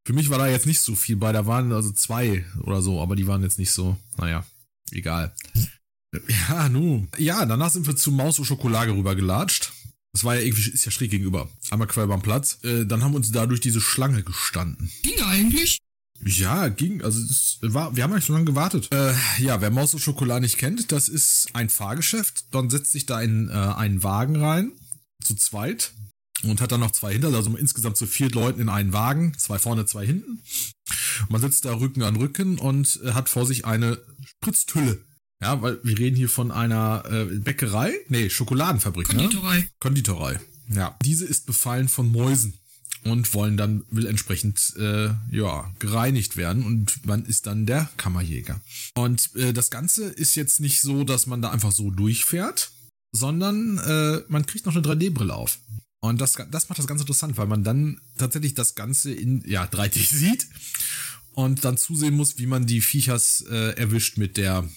[0.06, 3.00] Für mich war da jetzt nicht so viel bei, da waren also zwei oder so,
[3.02, 4.46] aber die waren jetzt nicht so, naja,
[4.90, 5.34] egal.
[6.28, 7.06] Ja, nu.
[7.18, 9.72] Ja, danach sind wir zu Maus und Schokolade rübergelatscht.
[10.12, 11.48] Das war ja irgendwie, ist ja schräg gegenüber.
[11.70, 12.58] Einmal quer beim Platz.
[12.64, 14.90] Äh, dann haben wir uns da durch diese Schlange gestanden.
[15.02, 15.78] Ging eigentlich.
[16.24, 17.02] Ja, ging.
[17.02, 18.88] Also es war, wir haben eigentlich so lange gewartet.
[18.92, 22.46] Äh, ja, wer Maus und Schokolade nicht kennt, das ist ein Fahrgeschäft.
[22.52, 24.72] Dann setzt sich da in äh, einen Wagen rein,
[25.22, 25.92] zu zweit.
[26.44, 29.58] Und hat dann noch zwei hinter, also insgesamt zu vier Leuten in einen Wagen, zwei
[29.58, 30.40] vorne, zwei hinten.
[31.28, 35.04] Man sitzt da Rücken an Rücken und äh, hat vor sich eine Spritztülle.
[35.40, 39.22] Ja, weil wir reden hier von einer äh, Bäckerei, nee, Schokoladenfabrik, ne?
[39.22, 39.68] Konditorei.
[39.78, 40.40] Konditorei.
[40.68, 42.54] Ja, diese ist befallen von Mäusen
[43.04, 48.60] und wollen dann will entsprechend äh, ja gereinigt werden und man ist dann der Kammerjäger.
[48.94, 52.72] Und äh, das Ganze ist jetzt nicht so, dass man da einfach so durchfährt,
[53.12, 55.58] sondern äh, man kriegt noch eine 3D-Brille auf.
[56.00, 59.64] Und das, das macht das ganz interessant, weil man dann tatsächlich das Ganze in ja,
[59.64, 60.46] 3D sieht
[61.32, 64.68] und dann zusehen muss, wie man die Viechers äh, erwischt mit der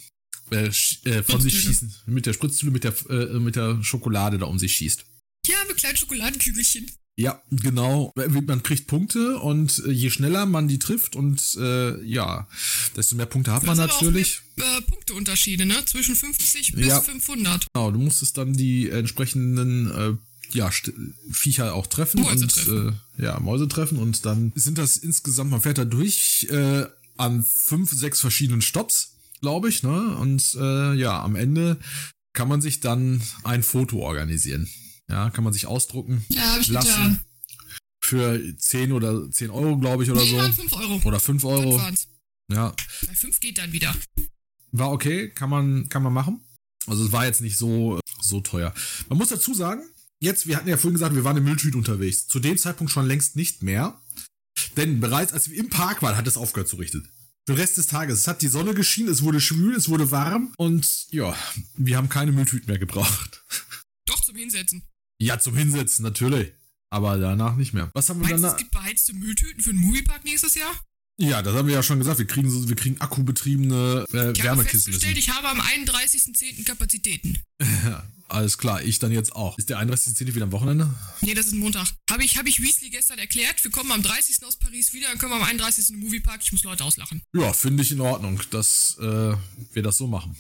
[0.52, 0.68] äh,
[1.10, 4.60] äh, von sich schießen, mit der Spritztüte, mit der, äh, mit der Schokolade da um
[4.60, 5.06] sich schießt.
[5.48, 6.92] Ja, mit kleinen Schokoladenkügelchen.
[7.18, 8.14] Ja, genau.
[8.16, 12.48] Man kriegt Punkte und äh, je schneller man die trifft und äh, ja,
[12.96, 14.40] desto mehr Punkte hat man natürlich.
[14.40, 15.84] Auch mehr, äh, Punkteunterschiede, ne?
[15.86, 17.02] Zwischen 50 bis Ja.
[17.02, 17.68] 500.
[17.74, 20.14] Genau, du musstest dann die entsprechenden äh,
[20.58, 20.94] ja, St-
[21.32, 22.98] Viecher auch treffen Mäuse und treffen.
[23.18, 26.86] Äh, ja, Mäuse treffen und dann sind das insgesamt, man fährt da durch äh,
[27.18, 29.11] an fünf, sechs verschiedenen Stops,
[29.42, 30.16] glaube ich, ne?
[30.18, 31.80] Und äh, ja, am Ende
[32.34, 34.68] kann man sich dann ein Foto organisieren.
[35.10, 36.88] Ja, kann man sich ausdrucken Ja, hab ich lassen.
[36.90, 37.20] getan.
[38.04, 40.38] für 10 oder 10 Euro, glaube ich, oder Nee, so.
[40.38, 41.02] waren 5 Euro.
[41.04, 41.82] Oder 5 Fünf Euro.
[42.52, 42.74] Ja,
[43.08, 43.96] Bei 5 geht dann wieder.
[44.72, 46.42] war okay, kann man, kann man machen.
[46.88, 48.74] Also es war jetzt nicht so, so teuer.
[49.10, 49.84] Man muss dazu sagen,
[50.20, 52.28] jetzt, wir hatten ja vorhin gesagt, wir waren im Mülltüten unterwegs.
[52.28, 54.02] Zu dem Zeitpunkt schon längst nicht mehr.
[54.78, 57.08] Denn bereits als wir im Park waren, hat es aufgehört zu richten.
[57.48, 58.20] Für den Rest des Tages.
[58.20, 61.36] Es hat die Sonne geschienen, es wurde schwül, es wurde warm und ja,
[61.76, 63.44] wir haben keine Mülltüten mehr gebraucht.
[64.06, 64.84] Doch, zum Hinsetzen.
[65.20, 66.54] Ja, zum Hinsetzen, natürlich.
[66.92, 67.90] Aber danach nicht mehr.
[67.94, 68.56] Was haben wir Meinst du, dann?
[68.56, 70.72] es gibt beheizte Mülltüten für den Moviepark nächstes Jahr?
[71.22, 72.18] Ja, das haben wir ja schon gesagt.
[72.18, 74.92] Wir kriegen, so, wir kriegen akkubetriebene äh, Ich habe Wärmekissen.
[74.94, 76.66] festgestellt, ich habe am 31.10.
[76.66, 77.38] Kapazitäten.
[77.62, 79.58] Ja, alles klar, ich dann jetzt auch.
[79.58, 80.34] Ist der 31.10.
[80.34, 80.90] wieder am Wochenende?
[81.22, 81.88] Nee, das ist Montag.
[82.10, 83.64] Habe ich, hab ich Weasley gestern erklärt.
[83.64, 84.44] Wir kommen am 30.
[84.44, 85.90] aus Paris wieder, dann können wir am 31.
[85.90, 86.42] in den Moviepark.
[86.44, 87.22] Ich muss Leute auslachen.
[87.34, 89.04] Ja, finde ich in Ordnung, dass äh,
[89.74, 90.36] wir das so machen.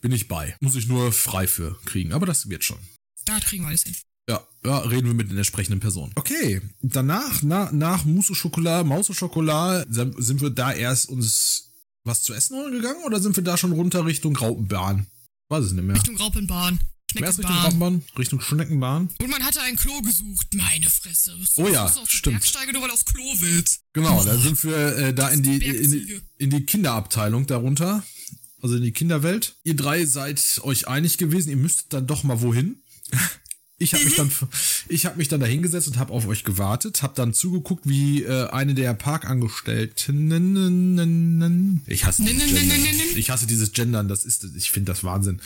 [0.00, 0.56] Bin ich bei.
[0.60, 2.78] Muss ich nur frei für kriegen, aber das wird schon.
[3.26, 3.94] Da kriegen wir alles hin.
[4.28, 6.12] Ja, ja, reden wir mit den entsprechenden Personen.
[6.16, 11.72] Okay, danach, na, nach Mousse au Chocolat, Maus au Chocolat, sind wir da erst uns
[12.04, 15.06] was zu essen holen gegangen oder sind wir da schon runter Richtung Raupenbahn?
[15.48, 15.96] Weiß es nicht mehr.
[15.96, 16.80] Richtung Raupenbahn.
[17.16, 17.64] Erst Richtung Schneckenbahn.
[17.64, 19.08] Raupenbahn, Richtung Schneckenbahn.
[19.20, 20.46] Und man hatte ein Klo gesucht.
[20.54, 21.34] Meine Fresse.
[21.40, 22.36] Das Oh ja, das ist auf die stimmt.
[22.36, 23.80] Bergsteige nur weil aufs Klo willst.
[23.94, 28.04] Genau, dann sind wir äh, da in die, in, die- in die Kinderabteilung darunter.
[28.62, 29.56] Also in die Kinderwelt.
[29.64, 32.80] Ihr drei seid euch einig gewesen, ihr müsstet dann doch mal wohin.
[33.82, 34.30] Ich habe mich dann,
[34.88, 38.24] ich habe mich dann da hingesetzt und habe auf euch gewartet, habe dann zugeguckt, wie
[38.24, 42.84] äh, eine der Parkangestellten, ich hasse dieses Gendern.
[43.16, 45.40] Ich hasse dieses Gendern, das ist, ich finde das Wahnsinn.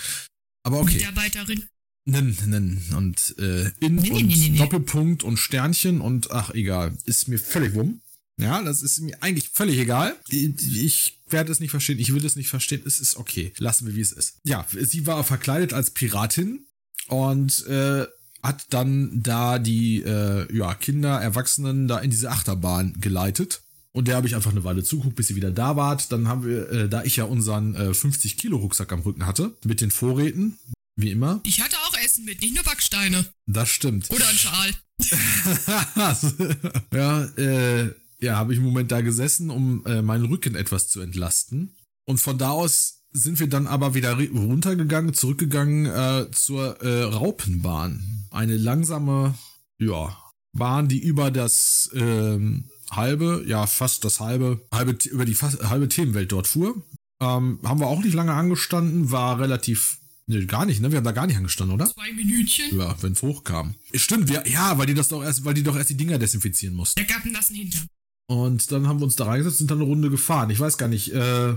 [0.64, 0.94] Aber okay.
[0.94, 1.62] Mitarbeiterin.
[2.06, 2.82] Nen, nen.
[2.96, 4.58] Und äh, in Nee, und nee, nee, nee.
[4.58, 6.98] Doppelpunkt und Sternchen und ach, egal.
[7.04, 8.00] Ist mir völlig wumm.
[8.36, 10.16] Ja, das ist mir eigentlich völlig egal.
[10.28, 12.00] Ich, ich werde es nicht verstehen.
[12.00, 12.82] Ich will es nicht verstehen.
[12.84, 13.52] Es ist okay.
[13.58, 14.38] Lassen wir, wie es ist.
[14.44, 16.66] Ja, sie war verkleidet als Piratin
[17.06, 18.06] und äh,
[18.44, 23.62] hat dann da die äh, ja, Kinder, Erwachsenen da in diese Achterbahn geleitet.
[23.92, 26.12] Und der habe ich einfach eine Weile zuguckt, bis sie wieder da wart.
[26.12, 29.56] Dann haben wir, äh, da ich ja unseren äh, 50 Kilo Rucksack am Rücken hatte,
[29.64, 30.58] mit den Vorräten,
[30.96, 31.40] wie immer.
[31.44, 33.24] Ich hatte auch Essen mit, nicht nur Backsteine.
[33.46, 34.10] Das stimmt.
[34.10, 34.74] Oder ein Schal.
[36.92, 41.00] ja, äh, ja, habe ich im Moment da gesessen, um äh, meinen Rücken etwas zu
[41.00, 41.76] entlasten.
[42.04, 48.26] Und von da aus sind wir dann aber wieder runtergegangen, zurückgegangen äh, zur äh, Raupenbahn.
[48.30, 49.34] Eine langsame,
[49.78, 50.18] ja,
[50.52, 55.88] Bahn, die über das ähm, halbe, ja, fast das halbe, halbe über die fast, halbe
[55.88, 56.82] Themenwelt dort fuhr.
[57.20, 60.90] Ähm, haben wir auch nicht lange angestanden, war relativ, ne, gar nicht, ne?
[60.90, 61.86] Wir haben da gar nicht angestanden, oder?
[61.86, 62.76] Zwei Minütchen.
[62.78, 63.74] Ja, wenn es hochkam.
[63.94, 66.74] Stimmt, wir, ja, weil die das doch erst, weil die doch erst die Dinger desinfizieren
[66.74, 66.98] mussten.
[66.98, 67.86] Der gab einen nassen Hintern.
[68.26, 70.50] Und dann haben wir uns da reingesetzt und dann eine Runde gefahren.
[70.50, 71.54] Ich weiß gar nicht, äh,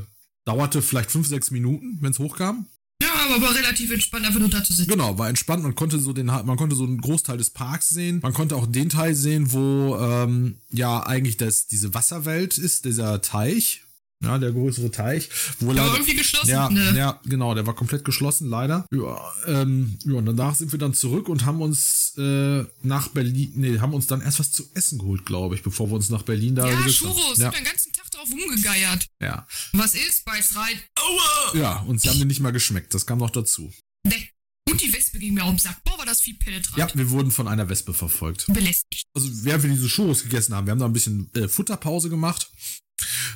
[0.48, 2.66] dauerte vielleicht fünf, sechs Minuten, wenn es hochkam.
[3.02, 4.90] Ja, aber war relativ entspannt, einfach nur da zu sitzen.
[4.90, 5.62] Genau, war entspannt.
[5.62, 8.20] Man konnte so den, man konnte so einen Großteil des Parks sehen.
[8.24, 13.22] Man konnte auch den Teil sehen, wo ähm, ja eigentlich das diese Wasserwelt ist, dieser
[13.22, 13.84] Teich.
[14.24, 15.30] Ja, der größere Teich.
[15.60, 16.50] Wo Der war irgendwie geschlossen.
[16.50, 16.98] ja, ne?
[16.98, 18.88] ja, genau, der war komplett geschlossen, leider.
[18.92, 23.52] Ja, ähm, ja, und danach sind wir dann zurück und haben uns äh, nach Berlin,
[23.58, 26.24] nee, haben uns dann erst was zu essen geholt, glaube ich, bevor wir uns nach
[26.24, 26.78] Berlin da Ja.
[26.88, 27.38] Churros.
[27.38, 27.87] Ja, sind den ganzen
[28.18, 29.08] drauf rumgegeiert.
[29.22, 30.26] ja, Was ist?
[30.26, 30.80] Beiß rein.
[31.00, 31.58] Aua!
[31.58, 33.72] ja, und sie haben mir nicht mal geschmeckt, das kam noch dazu.
[34.04, 34.30] Ne.
[34.70, 35.82] Und die Wespe ging mir auf den Sack.
[35.86, 36.78] Boah, war das viel penetrant.
[36.78, 38.48] Ja, wir wurden von einer Wespe verfolgt.
[38.48, 39.08] Belästigt.
[39.14, 42.52] Also, während wir diese Churros gegessen haben, wir haben da ein bisschen äh, Futterpause gemacht,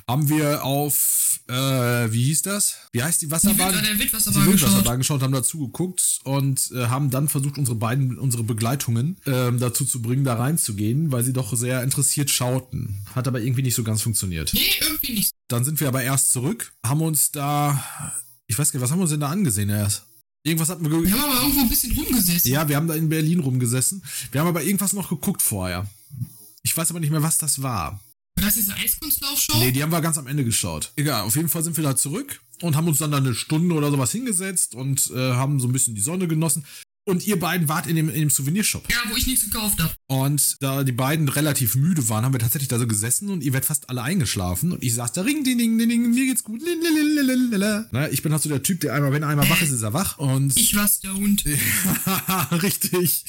[0.07, 2.75] haben wir auf, äh, wie hieß das?
[2.91, 3.73] Wie heißt die Die Wasserbahn?
[3.73, 4.61] Die Wildwasserbahn geschaut.
[4.61, 9.59] Wildwasserbahn geschaut, haben dazu geguckt und äh, haben dann versucht, unsere beiden, unsere Begleitungen ähm,
[9.59, 13.05] dazu zu bringen, da reinzugehen, weil sie doch sehr interessiert schauten.
[13.15, 14.53] Hat aber irgendwie nicht so ganz funktioniert.
[14.53, 15.31] Nee, irgendwie nicht.
[15.47, 17.83] Dann sind wir aber erst zurück, haben uns da,
[18.47, 20.03] ich weiß gar nicht, was haben wir uns denn da angesehen erst?
[20.43, 22.51] Irgendwas hatten wir ge Wir haben aber irgendwo ein bisschen rumgesessen.
[22.51, 24.03] Ja, wir haben da in Berlin rumgesessen.
[24.31, 25.85] Wir haben aber irgendwas noch geguckt vorher.
[26.63, 27.99] Ich weiß aber nicht mehr, was das war.
[28.41, 29.59] War das diese Eiskunstlaufshow?
[29.59, 30.91] Nee, die haben wir ganz am Ende geschaut.
[30.95, 33.75] Egal, auf jeden Fall sind wir da zurück und haben uns dann da eine Stunde
[33.75, 36.65] oder sowas hingesetzt und äh, haben so ein bisschen die Sonne genossen.
[37.03, 38.89] Und ihr beiden wart in dem, in dem Souvenirshop.
[38.91, 39.93] Ja, wo ich nichts gekauft habe.
[40.07, 43.53] Und da die beiden relativ müde waren, haben wir tatsächlich da so gesessen und ihr
[43.53, 44.71] werdet fast alle eingeschlafen.
[44.71, 46.61] Und ich saß da, ring, ding, ding, ding, ding, mir geht's gut.
[46.61, 47.87] Lalalala.
[47.91, 49.81] Na, ich bin halt so der Typ, der einmal, wenn er einmal wach ist, ist
[49.83, 50.17] er wach.
[50.19, 51.43] Und Ich war stoned.
[52.63, 53.25] richtig.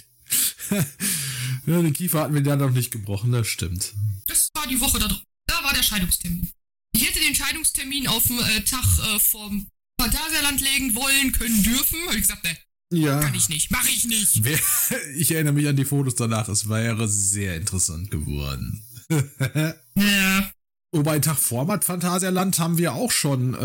[1.67, 3.93] Ja, den Kiefer hatten wir da noch nicht gebrochen, das stimmt.
[4.27, 5.23] Das war die Woche da drauf.
[5.47, 6.49] Da war der Scheidungstermin.
[6.95, 8.85] Ich hätte den Scheidungstermin auf den äh, Tag
[9.15, 9.67] äh, vom
[10.01, 11.99] Phantasialand legen wollen, können, dürfen.
[12.07, 12.57] Hab ich gesagt, ne,
[12.93, 13.21] Ja.
[13.21, 13.71] kann ich nicht.
[13.71, 14.43] Mach ich nicht.
[15.17, 16.49] Ich erinnere mich an die Fotos danach.
[16.49, 18.85] Es wäre sehr interessant geworden.
[19.95, 20.51] Ja.
[20.95, 23.59] Wobei Tag vor Mat Phantasialand haben wir auch schon, äh,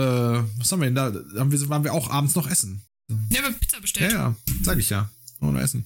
[0.60, 1.14] was haben wir denn da?
[1.40, 2.82] Haben wir, waren wir auch abends noch essen.
[3.10, 4.12] Ja, wir haben Pizza Ja, bestellt.
[4.14, 5.10] ja, sag ich ja.
[5.42, 5.86] Ohne Essen.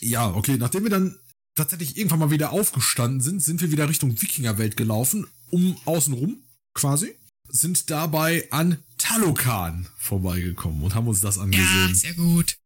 [0.00, 1.16] Ja, okay, nachdem wir dann
[1.54, 6.42] tatsächlich irgendwann mal wieder aufgestanden sind, sind wir wieder Richtung Wikingerwelt gelaufen, um außenrum
[6.74, 7.14] quasi,
[7.48, 11.94] sind dabei an Talokan vorbeigekommen und haben uns das Ja, angesehen.
[11.94, 12.56] sehr gut.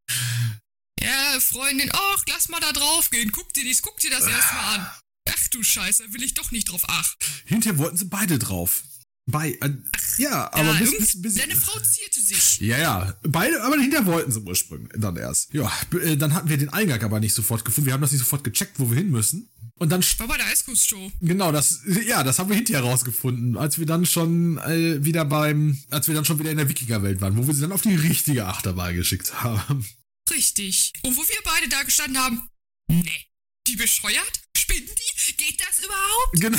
[1.00, 3.30] Ja, Freundin, ach, lass mal da drauf gehen.
[3.32, 4.86] Guck dir dies, guck dir das erstmal an.
[5.30, 6.82] Ach du Scheiße, will ich doch nicht drauf.
[6.88, 7.14] Ach,
[7.44, 8.82] Hinterher wollten sie beide drauf.
[9.30, 9.70] Bei, äh,
[10.16, 12.60] ja, aber ja, bis, bis, bis, deine Frau zierte sich.
[12.60, 15.52] Ja, ja, beide, aber hinter wollten sie ursprünglich dann erst.
[15.52, 15.70] Ja,
[16.02, 17.86] äh, dann hatten wir den Eingang aber nicht sofort gefunden.
[17.86, 19.50] Wir haben das nicht sofort gecheckt, wo wir hin müssen.
[19.78, 21.12] Und dann, War bei der Eiskuss-Show.
[21.20, 25.78] genau, das, ja, das haben wir hinterher rausgefunden, als wir dann schon äh, wieder beim,
[25.90, 27.94] als wir dann schon wieder in der Wikingerwelt waren, wo wir sie dann auf die
[27.94, 29.86] richtige Achterbahn geschickt haben.
[30.30, 30.94] Richtig.
[31.02, 32.48] Und wo wir beide da gestanden haben,
[32.88, 33.26] nee.
[33.66, 34.40] Die bescheuert?
[34.56, 35.17] Spinnen die?
[35.48, 36.32] Geht das überhaupt?
[36.32, 36.58] Genau,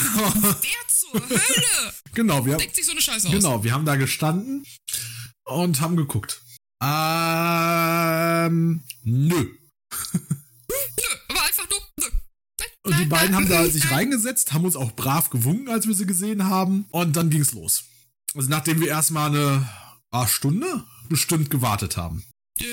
[0.61, 1.93] Wer zur Hölle?
[2.13, 3.33] genau, wir haben, Denkt sich so eine Scheiße aus.
[3.33, 4.65] genau, wir haben da gestanden
[5.45, 6.41] und haben geguckt.
[6.81, 9.55] Ähm, nö.
[10.71, 10.77] Nö,
[11.27, 12.05] aber einfach nur, nö.
[12.83, 16.05] Und die beiden haben da sich reingesetzt, haben uns auch brav gewunken, als wir sie
[16.05, 16.85] gesehen haben.
[16.89, 17.83] Und dann ging's los.
[18.35, 19.69] Also nachdem wir erstmal eine
[20.11, 22.23] ah, Stunde bestimmt gewartet haben.
[22.59, 22.67] Ja,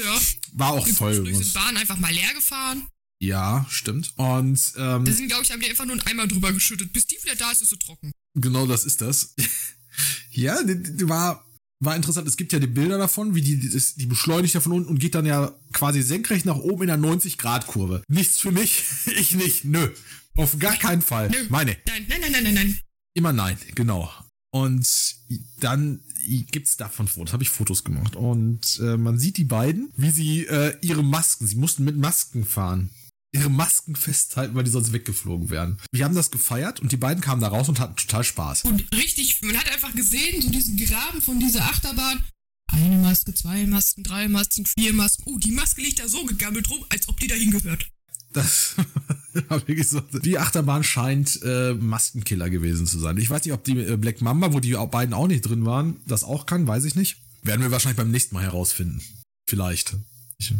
[0.53, 1.15] War auch wir voll.
[1.15, 2.87] sind muss- die Bahn einfach mal leer gefahren.
[3.19, 4.13] Ja, stimmt.
[4.17, 6.93] Und ähm, Da sind, glaube ich, haben die einfach nur einen Eimer drüber geschüttet.
[6.93, 8.13] Bis die wieder da ist, ist sie trocken.
[8.35, 9.35] genau das ist das.
[10.31, 11.45] ja, die, die war,
[11.81, 12.29] war interessant.
[12.29, 14.99] Es gibt ja die Bilder davon, wie die, die, die beschleunigt ja von unten und
[14.99, 18.03] geht dann ja quasi senkrecht nach oben in der 90-Grad-Kurve.
[18.09, 18.85] Nichts für mich.
[19.07, 19.65] ich nicht.
[19.65, 19.89] Nö.
[20.37, 21.31] Auf gar keinen Fall.
[21.31, 21.47] Nö.
[21.49, 21.77] Meine.
[21.87, 22.81] Nein, nein, nein, nein, nein, nein.
[23.15, 24.13] Immer nein, genau.
[24.51, 25.17] Und
[25.61, 28.17] dann gibt's davon Fotos, habe ich Fotos gemacht.
[28.17, 32.45] Und äh, man sieht die beiden, wie sie äh, ihre Masken, sie mussten mit Masken
[32.45, 32.91] fahren,
[33.33, 35.79] ihre Masken festhalten, weil die sonst weggeflogen wären.
[35.93, 38.65] Wir haben das gefeiert und die beiden kamen da raus und hatten total Spaß.
[38.65, 42.25] Und richtig, man hat einfach gesehen, so diesen Graben von dieser Achterbahn.
[42.69, 45.23] Eine Maske, zwei Masken, drei Masken, vier Masken.
[45.27, 47.87] Oh, die Maske liegt da so gegammelt rum, als ob die dahin gehört.
[48.33, 48.75] Das
[49.49, 50.01] war wirklich so.
[50.01, 53.17] Die Achterbahn scheint äh, Maskenkiller gewesen zu sein.
[53.19, 56.01] Ich weiß nicht, ob die äh, Black Mamba, wo die beiden auch nicht drin waren,
[56.07, 57.19] das auch kann, weiß ich nicht.
[57.43, 59.01] Werden wir wahrscheinlich beim nächsten Mal herausfinden.
[59.49, 59.97] Vielleicht.
[60.39, 60.53] Ich.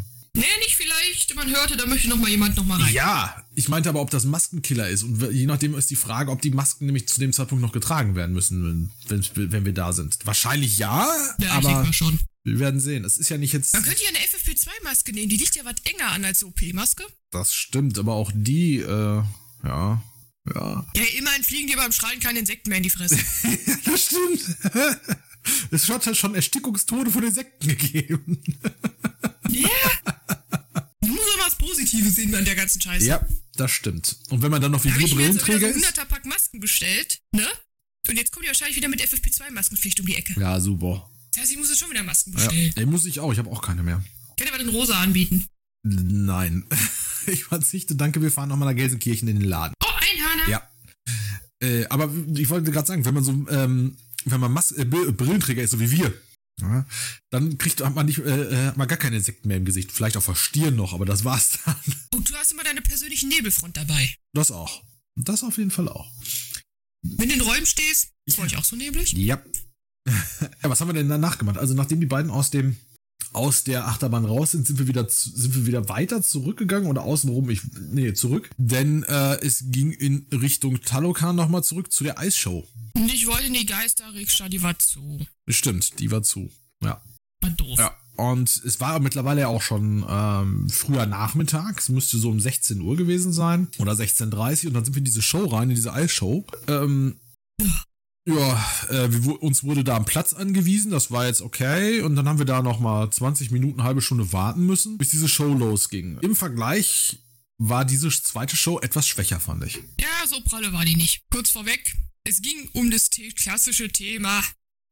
[1.35, 2.93] Man hörte, da möchte noch mal jemand noch mal rein.
[2.93, 5.03] Ja, ich meinte aber, ob das Maskenkiller ist.
[5.03, 8.15] Und je nachdem ist die Frage, ob die Masken nämlich zu dem Zeitpunkt noch getragen
[8.15, 10.19] werden müssen, wenn, wenn, wenn wir da sind.
[10.25, 11.07] Wahrscheinlich ja,
[11.39, 11.87] Ja, aber
[12.45, 13.05] wir werden sehen.
[13.05, 13.75] Es ist ja nicht jetzt.
[13.75, 15.29] Man könnte ja eine FFP2-Maske nehmen.
[15.29, 17.05] Die liegt ja was enger an als OP-Maske.
[17.31, 19.23] Das stimmt, aber auch die, äh,
[19.65, 20.03] ja.
[20.55, 20.87] Ja.
[20.95, 23.17] Ja, immerhin fliegen dir beim Schreien keine Insekten mehr in die Fresse.
[23.85, 24.57] das stimmt.
[25.71, 28.43] Es hat halt schon Erstickungstode von Insekten gegeben.
[29.49, 29.69] Ja.
[29.69, 29.69] Du
[31.47, 33.07] musst doch mal das Positive sehen an der ganzen Scheiße.
[33.07, 33.27] Ja,
[33.57, 34.17] das stimmt.
[34.31, 35.85] Und wenn man dann noch wie wir ich Brillenträger ein ist.
[35.87, 37.47] 100er Pack Masken bestellt, ne?
[38.09, 40.39] Und jetzt kommt ihr wahrscheinlich wieder mit FFP2-Maskenpflicht um die Ecke.
[40.41, 41.11] Ja, super.
[41.33, 42.73] Das heißt, ich muss jetzt schon wieder Masken Ja, bestellen.
[42.77, 43.33] ey, muss ich auch.
[43.33, 44.03] Ich habe auch keine mehr.
[44.37, 45.47] Könnt ihr aber den rosa anbieten?
[45.85, 46.65] Nein.
[47.29, 47.97] Ich verzichte.
[47.97, 49.75] Danke, wir fahren nochmal nach Gelsenkirchen in den Laden.
[49.85, 50.49] Oh, Einhörner.
[50.49, 50.71] Ja.
[51.61, 55.11] Äh, aber ich wollte gerade sagen, wenn man so, ähm, wenn man Mas äh, Brill-
[55.11, 56.15] Brillenträger ist, so wie wir,
[56.61, 56.87] ja,
[57.31, 59.93] dann kriegt hat man nicht, äh, äh, hat man gar keine Insekten mehr im Gesicht.
[59.93, 61.77] Vielleicht auf der Stirn noch, aber das war's dann.
[62.15, 64.15] Und du hast immer deine persönliche Nebelfront dabei.
[64.33, 64.83] Das auch.
[65.17, 66.11] Das auf jeden Fall auch.
[67.03, 69.13] Wenn du in Räumen stehst, ist bei euch auch so neblig?
[69.13, 69.43] Ja.
[70.07, 70.15] ja,
[70.63, 71.59] was haben wir denn danach gemacht?
[71.59, 72.77] Also nachdem die beiden aus dem
[73.33, 77.51] aus der Achterbahn raus sind, sind wir wieder sind wir wieder weiter zurückgegangen oder außenrum,
[77.51, 82.67] ich nee, zurück, denn äh, es ging in Richtung Talokan nochmal zurück zu der Eisshow.
[82.95, 85.27] Und ich wollte in die Geisterrikscha, die war zu.
[85.49, 86.51] Stimmt, die war zu.
[86.83, 87.01] Ja.
[87.41, 87.79] War doof.
[87.79, 87.97] Ja.
[88.17, 91.79] Und es war mittlerweile auch schon ähm, früher Nachmittag.
[91.79, 93.69] Es müsste so um 16 Uhr gewesen sein.
[93.79, 94.69] Oder 16.30 Uhr.
[94.69, 96.47] Und dann sind wir in diese Show rein, in diese Eisshow.
[96.67, 97.17] Ähm,
[98.27, 100.91] ja, äh, wir, uns wurde da ein Platz angewiesen.
[100.91, 102.01] Das war jetzt okay.
[102.01, 105.53] Und dann haben wir da nochmal 20 Minuten, halbe Stunde warten müssen, bis diese Show
[105.53, 106.19] losging.
[106.21, 107.19] Im Vergleich
[107.59, 109.77] war diese zweite Show etwas schwächer, fand ich.
[110.01, 111.23] Ja, so pralle war die nicht.
[111.31, 114.43] Kurz vorweg, es ging um das klassische Thema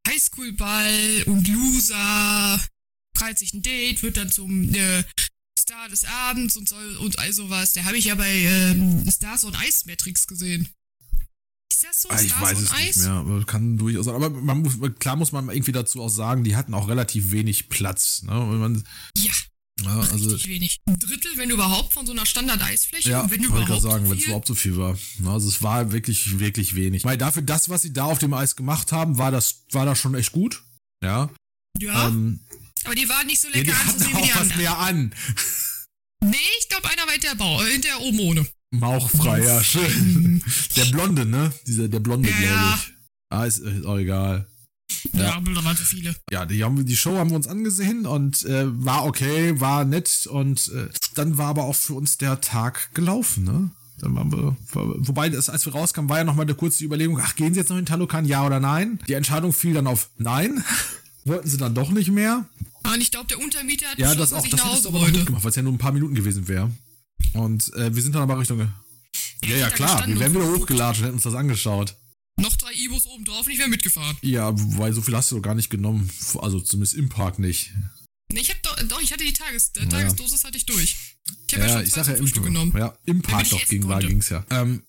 [0.08, 2.60] Highschool-Ball und Loser,
[3.14, 5.04] 30 ein Date, wird dann zum äh,
[5.58, 7.72] Star des Abends und so und all sowas.
[7.72, 10.68] Der habe ich ja bei ähm, Stars on Ice Matrix gesehen.
[11.72, 12.08] Ist das so?
[12.10, 12.98] Ah, ich Stars weiß es nicht Ice?
[13.00, 13.12] mehr.
[13.12, 14.14] aber Kann durchaus sein.
[14.14, 17.68] Aber man muss, klar muss man irgendwie dazu auch sagen, die hatten auch relativ wenig
[17.68, 18.22] Platz.
[18.22, 18.32] Ne?
[18.32, 18.84] Man,
[19.16, 19.32] Ja,
[19.82, 20.78] ja, also, richtig wenig.
[20.86, 23.10] Ein Drittel, wenn überhaupt, von so einer Standard-Eisfläche.
[23.10, 24.96] ja, wenn ich überhaupt gerade sagen, so wenn es überhaupt so viel war.
[25.26, 27.04] Also es war wirklich, wirklich wenig.
[27.04, 29.98] Weil dafür, das, was sie da auf dem Eis gemacht haben, war das, war das
[29.98, 30.62] schon echt gut.
[31.02, 31.28] Ja.
[31.80, 32.40] Ja, Ähm,
[32.84, 34.60] aber die waren nicht so ja, lecker die hatten anzusehen wie die auch was anderen.
[34.62, 35.14] mehr an.
[36.24, 38.46] Nee, ich glaube, einer war hinterher, Bau, äh, hinterher oben ohne.
[38.70, 40.42] Mauchfrei, ja, schön.
[40.76, 41.52] Der Blonde, ne?
[41.66, 42.74] Dieser, der Blonde, Ja, glaube ja.
[42.82, 42.92] ich.
[43.30, 44.46] Ah, ist, ist auch egal.
[45.16, 46.14] Ja, da waren so viele.
[46.30, 49.84] Ja, die, haben, wir- die Show haben wir uns angesehen und äh, war okay, war
[49.84, 53.70] nett und äh, dann war aber auch für uns der Tag gelaufen, ne?
[54.00, 57.36] Dann waren wir, wobei, das, als wir rauskamen, war ja nochmal eine kurze Überlegung, ach,
[57.36, 58.98] gehen sie jetzt noch in Talokan, ja oder nein?
[59.06, 60.64] Die Entscheidung fiel dann auf Nein.
[61.24, 62.44] Wollten sie dann doch nicht mehr.
[62.82, 64.92] Ah, Und ich glaube, der Untermieter hat Ja, das dass auch, ich das nach Hause
[64.92, 65.16] wollte.
[65.18, 66.70] mitgemacht, weil es ja nur ein paar Minuten gewesen wäre.
[67.32, 68.58] Und äh, wir sind dann aber Richtung.
[69.44, 71.94] Ja, ja, klar, wir wären wieder hochgelatscht und hätten uns das angeschaut.
[72.40, 74.16] Noch drei Ibos oben drauf und ich wäre mitgefahren.
[74.22, 76.10] Ja, weil so viel hast du doch gar nicht genommen.
[76.40, 77.72] Also zumindest im Park nicht.
[78.32, 79.88] Nee, ich hab doch, doch, ich hatte die Tages, äh, Ja.
[79.88, 80.96] Tagesdosis hatte ich durch.
[81.46, 82.72] Ich habe ja, Ja, schon ich sag ja im, genommen.
[82.76, 84.44] ja, im Park doch ging, war, ging's ja.
[84.50, 84.82] Ähm,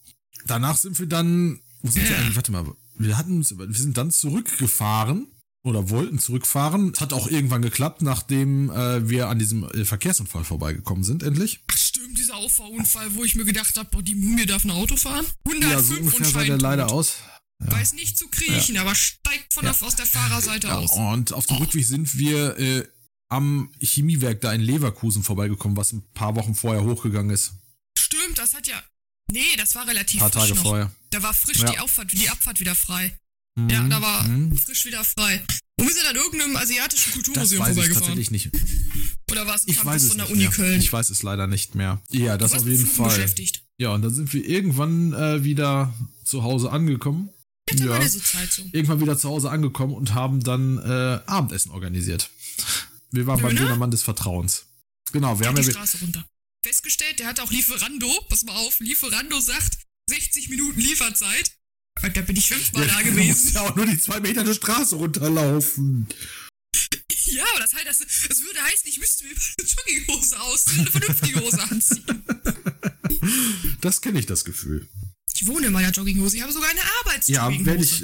[0.47, 2.35] danach sind wir dann, wo sind wir eigentlich?
[2.35, 2.65] Warte mal,
[2.97, 5.27] wir hatten uns, wir sind dann zurückgefahren
[5.63, 6.93] oder wollten zurückfahren.
[6.99, 11.59] Hat auch irgendwann geklappt, nachdem äh, wir an diesem äh, Verkehrsunfall vorbeigekommen sind, endlich.
[11.71, 14.95] Ach stimmt, dieser Auffahrunfall, wo ich mir gedacht habe, boah, die Mumie darf ein Auto
[14.95, 15.25] fahren.
[15.45, 17.17] 105 Ja, so ungefähr sah der leider aus.
[17.59, 19.71] Weiß nicht zu kriechen, aber steigt von Ja.
[19.71, 20.91] der, aus der Fahrerseite Ja, aus.
[20.91, 22.87] und auf dem Rückweg sind wir äh,
[23.29, 27.53] am Chemiewerk da in Leverkusen vorbeigekommen, was ein paar Wochen vorher hochgegangen ist.
[27.97, 28.81] Stimmt, das hat ja.
[29.31, 30.61] Nee, das war relativ Ein paar Tage noch.
[30.63, 30.91] vorher.
[31.09, 31.71] Da war frisch Ja.
[31.71, 33.17] die, Auffahrt, die Abfahrt wieder frei.
[33.57, 33.69] Mhm.
[33.69, 34.55] Ja, da war Mhm.
[34.57, 35.41] frisch wieder frei.
[35.77, 38.07] Und wir sind an irgendeinem asiatischen Das Kulturmuseum weiß ich vorbeigefahren.
[38.17, 38.49] tatsächlich nicht.
[39.31, 40.51] Oder war es ein Ich weiß Campus es von der Uni mehr.
[40.51, 40.79] Köln?
[40.79, 42.01] Ich weiß es leider nicht mehr.
[42.11, 43.09] Ja, das auf jeden Fall.
[43.09, 43.63] beschäftigt.
[43.77, 45.93] Ja, und dann sind wir irgendwann äh, wieder
[46.23, 47.29] zu Hause angekommen.
[47.73, 47.99] Ja.
[47.99, 48.07] Ja.
[48.07, 48.69] Sitzheizung.
[48.73, 52.29] Irgendwann wieder zu Hause angekommen und haben dann äh, Abendessen organisiert.
[53.11, 53.67] Wir waren beim Döner?
[53.67, 54.65] Dönermann des Vertrauens.
[55.11, 55.71] Genau, wir haben die ja.
[55.71, 56.25] Straße runter.
[56.63, 59.77] Festgestellt, der hat auch Lieferando, pass mal auf, Lieferando sagt
[60.09, 61.51] 60 Minuten Lieferzeit.
[62.01, 63.53] Da bin ich fünfmal da Du musst gewesen.
[63.53, 66.07] ja auch nur die zwei Meter der Straße runterlaufen.
[67.25, 70.91] Ja, aber das heißt, das, das würde heißen, ich müsste mir eine Jogginghose ausziehen, eine
[70.91, 72.05] vernünftige Hose anziehen.
[73.81, 74.87] Das kenne ich, das Gefühl.
[75.33, 77.65] Ich wohne in meiner Jogginghose, ich habe sogar eine Ja, Arbeitsjogginghose.
[77.65, 77.99] werde ich.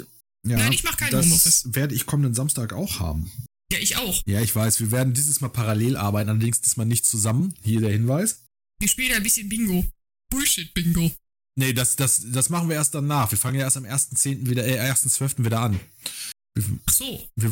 [0.48, 1.64] Ja, Nein, ich mach kein das Homeoffice.
[1.74, 3.32] werde ich kommenden Samstag auch haben.
[3.72, 4.22] Ja, ich auch.
[4.26, 7.54] Ja, ich weiß, wir werden dieses Mal parallel arbeiten, allerdings diesmal nicht zusammen.
[7.64, 8.42] Hier der Hinweis.
[8.80, 9.86] Wir spielen ein bisschen Bingo.
[10.30, 11.12] Bullshit-Bingo.
[11.58, 13.30] Nee, das, das, das machen wir erst danach.
[13.32, 14.50] Wir fangen ja erst am 1.10.
[14.50, 15.46] wieder, äh, 1.12.
[15.46, 15.80] wieder an.
[16.86, 17.28] Ach so.
[17.36, 17.52] Wir-.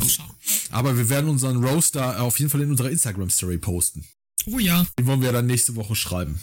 [0.70, 4.04] Aber wir werden unseren Roaster auf jeden Fall in unserer Instagram-Story posten.
[4.46, 4.86] Oh ja.
[4.98, 6.40] Den wollen wir dann nächste Woche schreiben.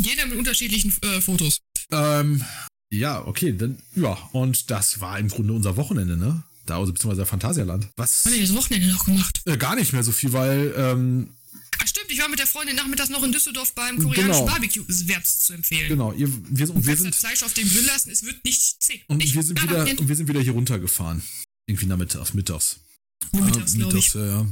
[0.00, 1.60] Jeder mit unterschiedlichen äh, Fotos.
[1.90, 2.44] Ähm,
[2.90, 6.42] ja, okay, dann, ja, und das war im Grunde unser Wochenende, ne?
[6.66, 7.88] Da, also beziehungsweise Phantasialand.
[7.96, 8.24] Was?
[8.24, 9.40] Was haben wir das Wochenende noch gemacht?
[9.44, 11.30] Äh, gar nicht mehr so viel, weil, ähm,
[11.78, 14.46] Ach stimmt, ich war mit der Freundin nachmittags noch in Düsseldorf beim koreanischen Genau.
[14.46, 14.84] Barbecue.
[14.88, 15.88] Wärmstens zu empfehlen.
[15.88, 19.02] genau, ihr, wir, und wir sind, Fleisch auf dem Grill lassen, es wird nicht zäh.
[19.08, 21.22] und nicht wir sind wieder, und wir sind wieder hier runtergefahren.
[21.68, 22.76] Irgendwie nachmittags, mittags.
[23.32, 24.14] Nur mittags, ich.
[24.14, 24.46] ja, ja.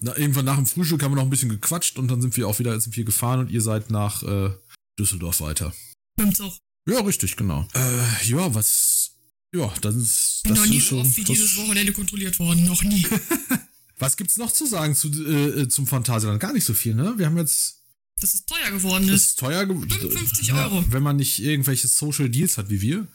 [0.00, 2.48] Na, irgendwann nach dem Frühstück haben wir noch ein bisschen gequatscht und dann sind wir
[2.48, 4.50] auch wieder sind wir gefahren und ihr seid nach äh,
[4.98, 5.74] Düsseldorf weiter.
[6.16, 6.54] Mit dem Zug.
[6.86, 7.66] Ja, richtig, genau.
[7.74, 9.12] Äh, ja, was.
[9.52, 12.38] Ja, dann ist Bin das noch nie ist so oft wie das, dieses Wochenende kontrolliert
[12.38, 12.64] worden.
[12.66, 13.04] Noch nie.
[13.98, 16.40] was gibt's noch zu sagen zu, äh, zum Phantasialand?
[16.40, 17.14] Gar nicht so viel, ne?
[17.16, 17.82] Wir haben jetzt.
[18.20, 19.28] Dass es teuer geworden Das ist.
[19.30, 19.90] ist teuer geworden.
[19.90, 20.84] 55 Euro.
[20.90, 23.08] wenn man nicht irgendwelche Social Deals hat wie wir.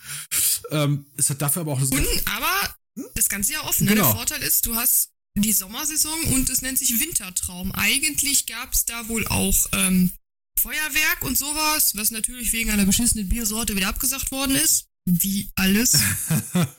[0.72, 1.91] Ähm, es hat dafür aber auch das.
[1.91, 2.76] Und, aber
[3.13, 3.86] das ganze Jahr offen.
[3.86, 3.91] Ne?
[3.93, 4.07] Genau.
[4.07, 7.72] Der Vorteil ist, du hast die Sommersaison und es nennt sich Wintertraum.
[7.74, 10.11] Eigentlich gab es da wohl auch ähm,
[10.60, 14.86] Feuerwerk und sowas, was natürlich wegen einer beschissenen Biersorte wieder abgesagt worden ist.
[15.06, 15.99] Wie alles.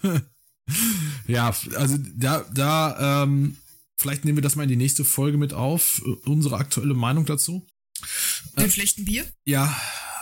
[1.28, 3.56] ja, also da, da, ähm,
[3.96, 7.24] vielleicht nehmen wir das mal in die nächste Folge mit auf, äh, unsere aktuelle Meinung
[7.24, 7.64] dazu.
[8.56, 9.24] Mit schlechten Bier.
[9.44, 9.74] Ja,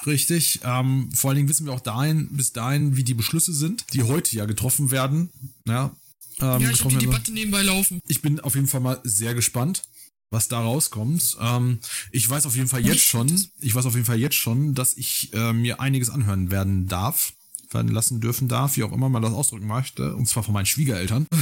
[0.06, 0.60] richtig.
[0.64, 4.02] Ähm, vor allen Dingen wissen wir auch dahin, bis dahin, wie die Beschlüsse sind, die
[4.02, 5.30] heute ja getroffen werden.
[5.66, 5.96] Ja,
[6.40, 7.06] ähm, Ja, ich habe die.
[7.06, 8.00] Debatte nebenbei laufen.
[8.06, 9.82] ich bin auf jeden Fall mal sehr gespannt,
[10.30, 11.36] was da rauskommt.
[11.40, 11.78] Ähm,
[12.10, 14.96] ich weiß auf jeden Fall jetzt schon, ich weiß auf jeden Fall jetzt schon, dass
[14.96, 17.32] ich äh, mir einiges anhören werden darf,
[17.70, 20.66] werden lassen dürfen darf, wie auch immer man das ausdrücken möchte, und zwar von meinen
[20.66, 21.26] Schwiegereltern.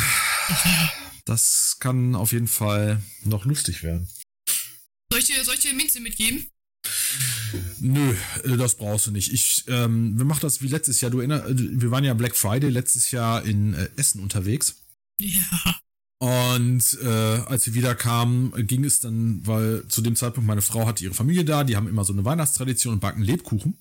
[1.25, 4.09] Das kann auf jeden Fall noch lustig werden.
[5.13, 6.47] Soll ich dir, soll ich dir Minze mitgeben?
[7.79, 8.15] Nö,
[8.45, 9.33] äh, das brauchst du nicht.
[9.33, 11.11] Ich, ähm, wir machen das wie letztes Jahr.
[11.11, 14.77] Du erinner, äh, wir waren ja Black Friday letztes Jahr in äh, Essen unterwegs.
[15.21, 15.81] Ja.
[16.23, 20.87] Und äh, als wir wieder kamen, ging es dann, weil zu dem Zeitpunkt meine Frau
[20.87, 23.77] hatte ihre Familie da, die haben immer so eine Weihnachtstradition und backen Lebkuchen.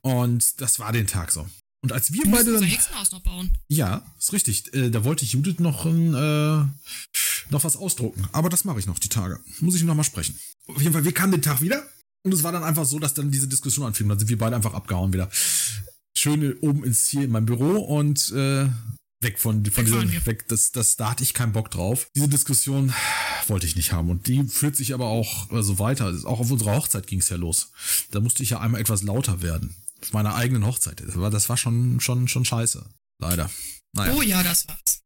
[0.00, 1.46] Und das war den Tag so.
[1.82, 2.68] Und als wir beide müssen unser dann.
[2.70, 3.52] Hexenhaus noch bauen.
[3.68, 4.74] Ja, ist richtig.
[4.74, 6.64] Äh, da wollte ich Judith noch, ein, äh,
[7.50, 8.26] noch was ausdrucken.
[8.32, 9.38] Aber das mache ich noch die Tage.
[9.60, 10.36] Muss ich noch mal sprechen.
[10.66, 11.80] Auf jeden Fall, wir kamen den Tag wieder.
[12.24, 14.08] Und es war dann einfach so, dass dann diese Diskussion anfing.
[14.08, 15.30] Dann sind wir beide einfach abgehauen wieder.
[16.12, 18.66] Schön oben ins hier in meinem Büro und äh,
[19.22, 20.48] weg von, von diesem, weg.
[20.48, 22.08] Das, das, da hatte ich keinen Bock drauf.
[22.14, 22.92] Diese Diskussion
[23.48, 24.10] wollte ich nicht haben.
[24.10, 26.14] Und die führt sich aber auch so weiter.
[26.24, 27.70] Auch auf unserer Hochzeit ging es ja los.
[28.10, 29.74] Da musste ich ja einmal etwas lauter werden.
[30.02, 31.00] Auf meiner eigenen Hochzeit.
[31.00, 32.84] Das war, das war schon, schon, schon scheiße.
[33.20, 33.50] Leider.
[33.92, 34.14] Naja.
[34.14, 35.00] Oh ja, das war's.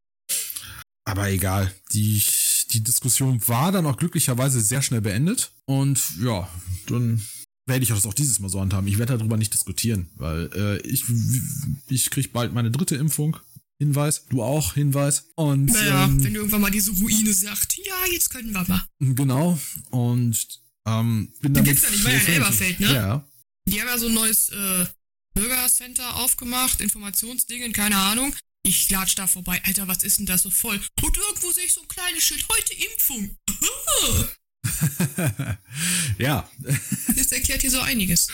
[1.03, 1.73] Aber egal.
[1.91, 2.23] Die,
[2.71, 5.51] die Diskussion war dann auch glücklicherweise sehr schnell beendet.
[5.65, 6.47] Und ja,
[6.87, 7.21] dann
[7.67, 8.87] werde ich das auch dieses Mal so handhaben.
[8.87, 11.03] Ich werde darüber nicht diskutieren, weil äh, ich,
[11.87, 13.37] ich krieg bald meine dritte Impfung.
[13.77, 14.25] Hinweis.
[14.29, 15.29] Du auch, Hinweis.
[15.35, 18.85] Und Naja, ähm, wenn irgendwann mal diese Ruine sagt, ja, jetzt können wir mal.
[18.99, 19.59] genau.
[19.91, 21.65] Und ähm, bin Die damit.
[21.71, 22.43] gibt's ja nicht mehr in voll fertig.
[22.43, 22.93] Elberfeld, ne?
[22.93, 23.27] Ja.
[23.67, 24.85] Die haben ja so ein neues äh,
[25.33, 28.33] Bürgercenter aufgemacht, Informationsdingen, keine Ahnung.
[28.63, 29.61] Ich latsch da vorbei.
[29.65, 30.79] Alter, was ist denn das so voll?
[31.03, 32.45] Und irgendwo sehe ich so ein kleines Schild.
[32.49, 33.37] Heute Impfung.
[36.17, 36.49] ja.
[37.15, 38.27] Das erklärt hier so einiges.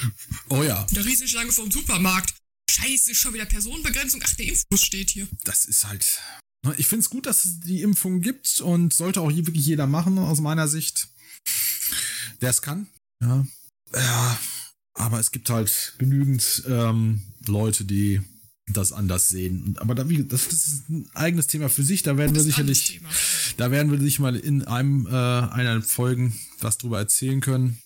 [0.49, 0.85] Oh ja.
[0.91, 2.33] Der Riesenschlange vom Supermarkt.
[2.71, 4.21] Scheiße, schon wieder Personenbegrenzung.
[4.25, 5.27] Ach, der Impfbus steht hier.
[5.43, 6.19] das ist halt.
[6.65, 9.65] ne, Ich finde es gut, dass es die Impfung gibt und sollte auch hier wirklich
[9.65, 11.09] jeder machen, aus meiner Sicht.
[12.41, 12.87] Der es kann.
[13.21, 13.45] Ja.
[13.93, 14.39] Ja.
[14.93, 18.21] Aber es gibt halt genügend ähm, Leute, die
[18.67, 19.75] das anders sehen.
[19.79, 22.03] Aber da, wie, das, das ist ein eigenes Thema für sich.
[22.03, 23.01] Da werden wir sicherlich,
[23.57, 27.81] da werden wir sich mal in einem äh, einer Folgen was drüber erzählen können,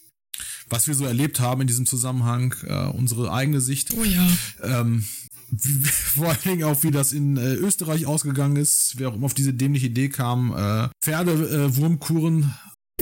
[0.69, 3.93] was wir so erlebt haben in diesem Zusammenhang, äh, unsere eigene Sicht.
[3.93, 4.27] Oh ja.
[4.61, 5.05] Ähm,
[5.49, 9.25] wie, vor allen Dingen auch, wie das in äh, Österreich ausgegangen ist, wer auch immer
[9.25, 12.53] auf diese dämliche Idee kam, äh, Pferdewurmkuren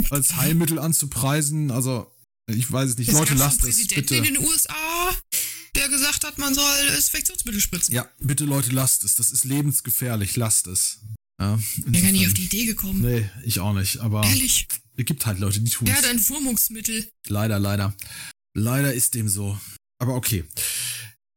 [0.10, 1.72] als Heilmittel anzupreisen.
[1.72, 2.12] Also,
[2.48, 3.10] ich weiß es nicht.
[3.10, 4.16] Es Leute, lasst es, bitte.
[4.16, 4.76] in den USA,
[5.76, 7.96] der gesagt hat, man soll Infektionsmittel spritzen.
[7.96, 9.16] Ja, bitte Leute, lasst es.
[9.16, 10.36] Das ist lebensgefährlich.
[10.36, 11.00] Lasst es.
[11.40, 13.02] Ja, Wäre gar nicht auf die Idee gekommen.
[13.02, 14.00] Nee, ich auch nicht.
[14.00, 14.68] Aber Ehrlich.
[14.96, 15.94] Es gibt halt Leute, die tun es.
[15.96, 17.08] hat ein Wurmungsmittel.
[17.28, 17.94] Leider, leider.
[18.56, 19.58] Leider ist dem so.
[20.00, 20.44] Aber okay.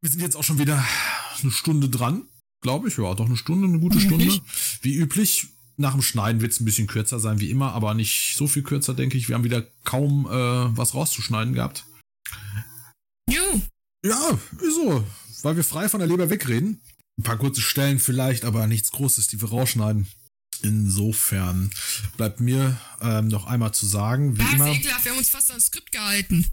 [0.03, 0.85] Wir sind jetzt auch schon wieder
[1.43, 2.29] eine Stunde dran.
[2.63, 4.35] Glaube ich, ja, doch eine Stunde, eine gute Wirklich?
[4.35, 4.51] Stunde.
[4.83, 5.49] Wie üblich.
[5.79, 8.63] Nach dem Schneiden wird es ein bisschen kürzer sein wie immer, aber nicht so viel
[8.63, 9.29] kürzer, denke ich.
[9.29, 11.85] Wir haben wieder kaum äh, was rauszuschneiden gehabt.
[13.29, 13.61] Jo.
[14.03, 15.05] Ja, ist so.
[15.43, 16.81] Weil wir frei von der Leber wegreden.
[17.19, 20.07] Ein paar kurze Stellen vielleicht, aber nichts Großes, die wir rausschneiden.
[20.63, 21.71] Insofern
[22.17, 25.05] bleibt mir ähm, noch einmal zu sagen, wie Ja, immer, ist ekelhaft.
[25.05, 26.47] Wir haben uns fast ans Skript gehalten.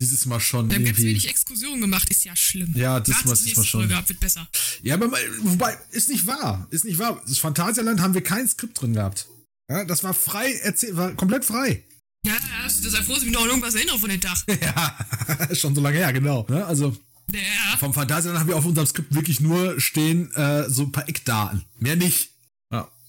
[0.00, 2.08] dieses Mal schon Wir haben ganz wenig Exkursionen gemacht.
[2.10, 2.72] Ist ja schlimm.
[2.76, 3.80] Ja, das mal- nächste mal schon.
[3.80, 4.48] Folge ab, wird besser.
[4.82, 5.10] Ja, aber
[5.42, 6.66] wobei, ist nicht wahr.
[6.70, 7.20] Ist nicht wahr.
[7.26, 9.26] Das Phantasialand haben wir kein Skript drin gehabt.
[9.70, 11.84] Ja, das war frei erzählt, war komplett frei.
[12.26, 14.38] Ja, ja, das sei froh, dass ich mich noch an irgendwas erinnere von den Tag.
[14.60, 16.46] Ja, schon so lange her, genau.
[16.48, 16.64] Ne?
[16.64, 16.96] Also
[17.32, 17.76] Ja.
[17.78, 21.64] vom Phantasialand haben wir auf unserem Skript wirklich nur stehen äh, so ein paar Eckdaten.
[21.78, 22.30] Mehr nicht.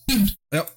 [0.09, 0.27] Ja.
[0.53, 0.67] Ja.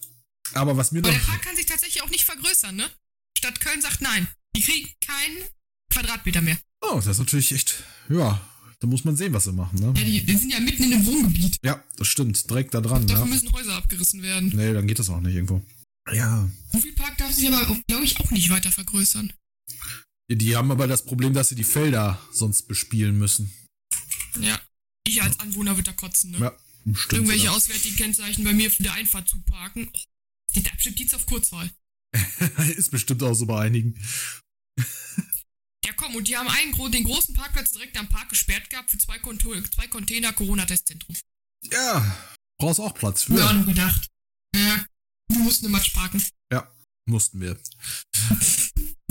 [0.54, 1.18] Aber was mir Aber noch.
[1.18, 2.90] der Park kann sich tatsächlich auch nicht vergrößern, ne?
[3.38, 4.28] Stadt Köln sagt nein.
[4.54, 5.48] Die kriegen keinen
[5.90, 6.58] Quadratmeter mehr.
[6.82, 7.82] Oh, das ist natürlich echt.
[8.08, 8.40] Ja,
[8.80, 9.94] da muss man sehen, was sie machen, ne?
[9.96, 11.56] Ja, die, die sind ja mitten in einem Wohngebiet.
[11.62, 12.48] Ja, das stimmt.
[12.50, 13.30] Direkt da dran, Dafür ja.
[13.32, 14.50] müssen Häuser abgerissen werden.
[14.54, 15.62] Nee, dann geht das auch nicht irgendwo.
[16.12, 16.50] Ja.
[16.72, 19.32] Moviepark darf sich aber, glaube ich, auch nicht weiter vergrößern.
[20.28, 23.52] Die haben aber das Problem, dass sie die Felder sonst bespielen müssen.
[24.40, 24.60] Ja.
[25.06, 26.38] Ich als Anwohner würde da kotzen, ne?
[26.38, 26.56] Ja,
[26.94, 27.12] stimmt.
[27.12, 27.56] Irgendwelche sogar.
[27.56, 29.88] auswärtigen Kennzeichen bei mir für die Einfahrt zu parken.
[29.92, 29.98] Oh,
[30.54, 31.70] die hat bestimmt Dienst auf Kurzwahl.
[32.76, 33.98] ist bestimmt auch so bei einigen.
[35.84, 38.98] Ja, komm, und die haben einen, den großen Parkplatz direkt am Park gesperrt gehabt für
[38.98, 41.16] zwei, Konto zwei Container Corona-Testzentrum.
[41.70, 42.16] Ja,
[42.58, 43.48] brauchst auch Platz Ja.
[43.48, 43.54] für.
[43.54, 44.08] nur gedacht.
[44.54, 44.84] Ja,
[45.28, 46.22] wir mussten im Matsch parken.
[46.52, 46.70] Ja,
[47.06, 47.58] mussten wir.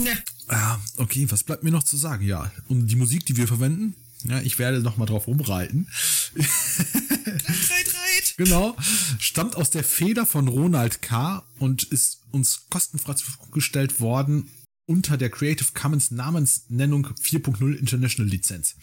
[0.00, 0.18] Ja.
[0.50, 2.26] Ja, okay, was bleibt mir noch zu sagen?
[2.26, 3.94] Ja, und die Musik, die wir verwenden,
[4.24, 5.88] ja, ich werde noch mal drauf rumreiten.
[7.34, 8.34] Reit, reit.
[8.36, 8.76] Genau,
[9.18, 11.46] stammt aus der Feder von Ronald K.
[11.58, 14.50] und ist uns kostenfrei zur Verfügung gestellt worden
[14.86, 18.76] unter der Creative Commons Namensnennung 4.0 International Lizenz.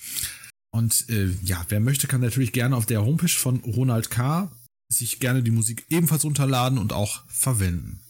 [0.71, 4.51] Und äh, ja, wer möchte, kann natürlich gerne auf der Homepage von Ronald K.
[4.91, 8.01] sich gerne die Musik ebenfalls runterladen und auch verwenden.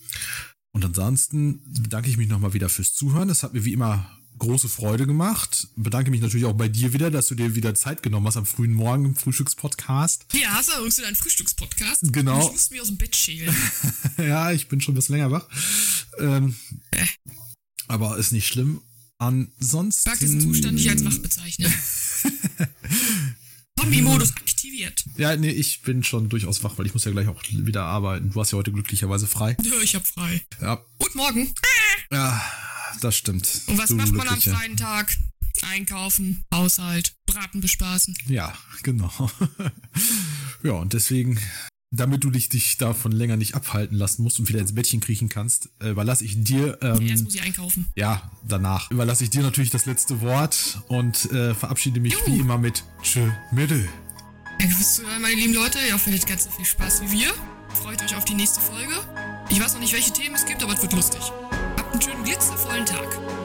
[0.71, 3.29] Und ansonsten bedanke ich mich nochmal wieder fürs Zuhören.
[3.29, 5.67] Es hat mir wie immer große Freude gemacht.
[5.75, 8.45] Bedanke mich natürlich auch bei dir wieder, dass du dir wieder Zeit genommen hast am
[8.45, 10.25] frühen Morgen im Frühstückspodcast.
[10.33, 12.11] Ja, hast du übrigens wieder einen Frühstückspodcast?
[12.13, 12.45] Genau.
[12.47, 13.55] Ich musste mich aus dem Bett schälen.
[14.17, 15.47] ja, ich bin schon ein bisschen länger wach.
[16.17, 16.55] Ähm,
[16.91, 17.05] Äh.
[17.87, 18.81] aber ist nicht schlimm.
[19.17, 20.09] Ansonsten.
[20.09, 21.71] Mag diesen Zustand nicht als wach bezeichnen.
[23.79, 25.05] Zombie-Modus aktiviert.
[25.17, 28.29] Ja, nee, ich bin schon durchaus wach, weil ich muss ja gleich auch wieder arbeiten.
[28.31, 29.55] Du hast ja heute glücklicherweise frei.
[29.61, 30.41] Ja, ich hab frei.
[30.61, 31.53] Ja, Und morgen.
[32.11, 32.41] ja
[33.01, 33.61] das stimmt.
[33.67, 35.15] Und was Du macht man am freien Tag?
[35.61, 38.15] Einkaufen, Haushalt, Braten bespaßen.
[38.27, 39.11] Ja, genau.
[40.63, 41.37] ja, und deswegen,
[41.91, 45.27] damit du dich, dich davon länger nicht abhalten lassen musst und wieder ins Bettchen kriechen
[45.27, 47.87] kannst, äh, überlasse ich dir, Erst ähm, muss ich einkaufen.
[47.95, 52.25] ja, danach, überlasse ich dir natürlich das letzte Wort und äh, verabschiede mich Juhu.
[52.27, 53.87] wie immer mit Tschö, Mittel.
[54.59, 55.77] Danke fürs Zuhören, meine lieben Leute.
[55.87, 57.33] Ihr hattet ganz so viel Spaß wie wir.
[57.83, 58.93] Freut euch auf die nächste Folge.
[59.49, 61.21] Ich weiß noch nicht, welche Themen es gibt, aber es wird lustig.
[61.99, 63.38] Einen schönen glitzervollen Tag.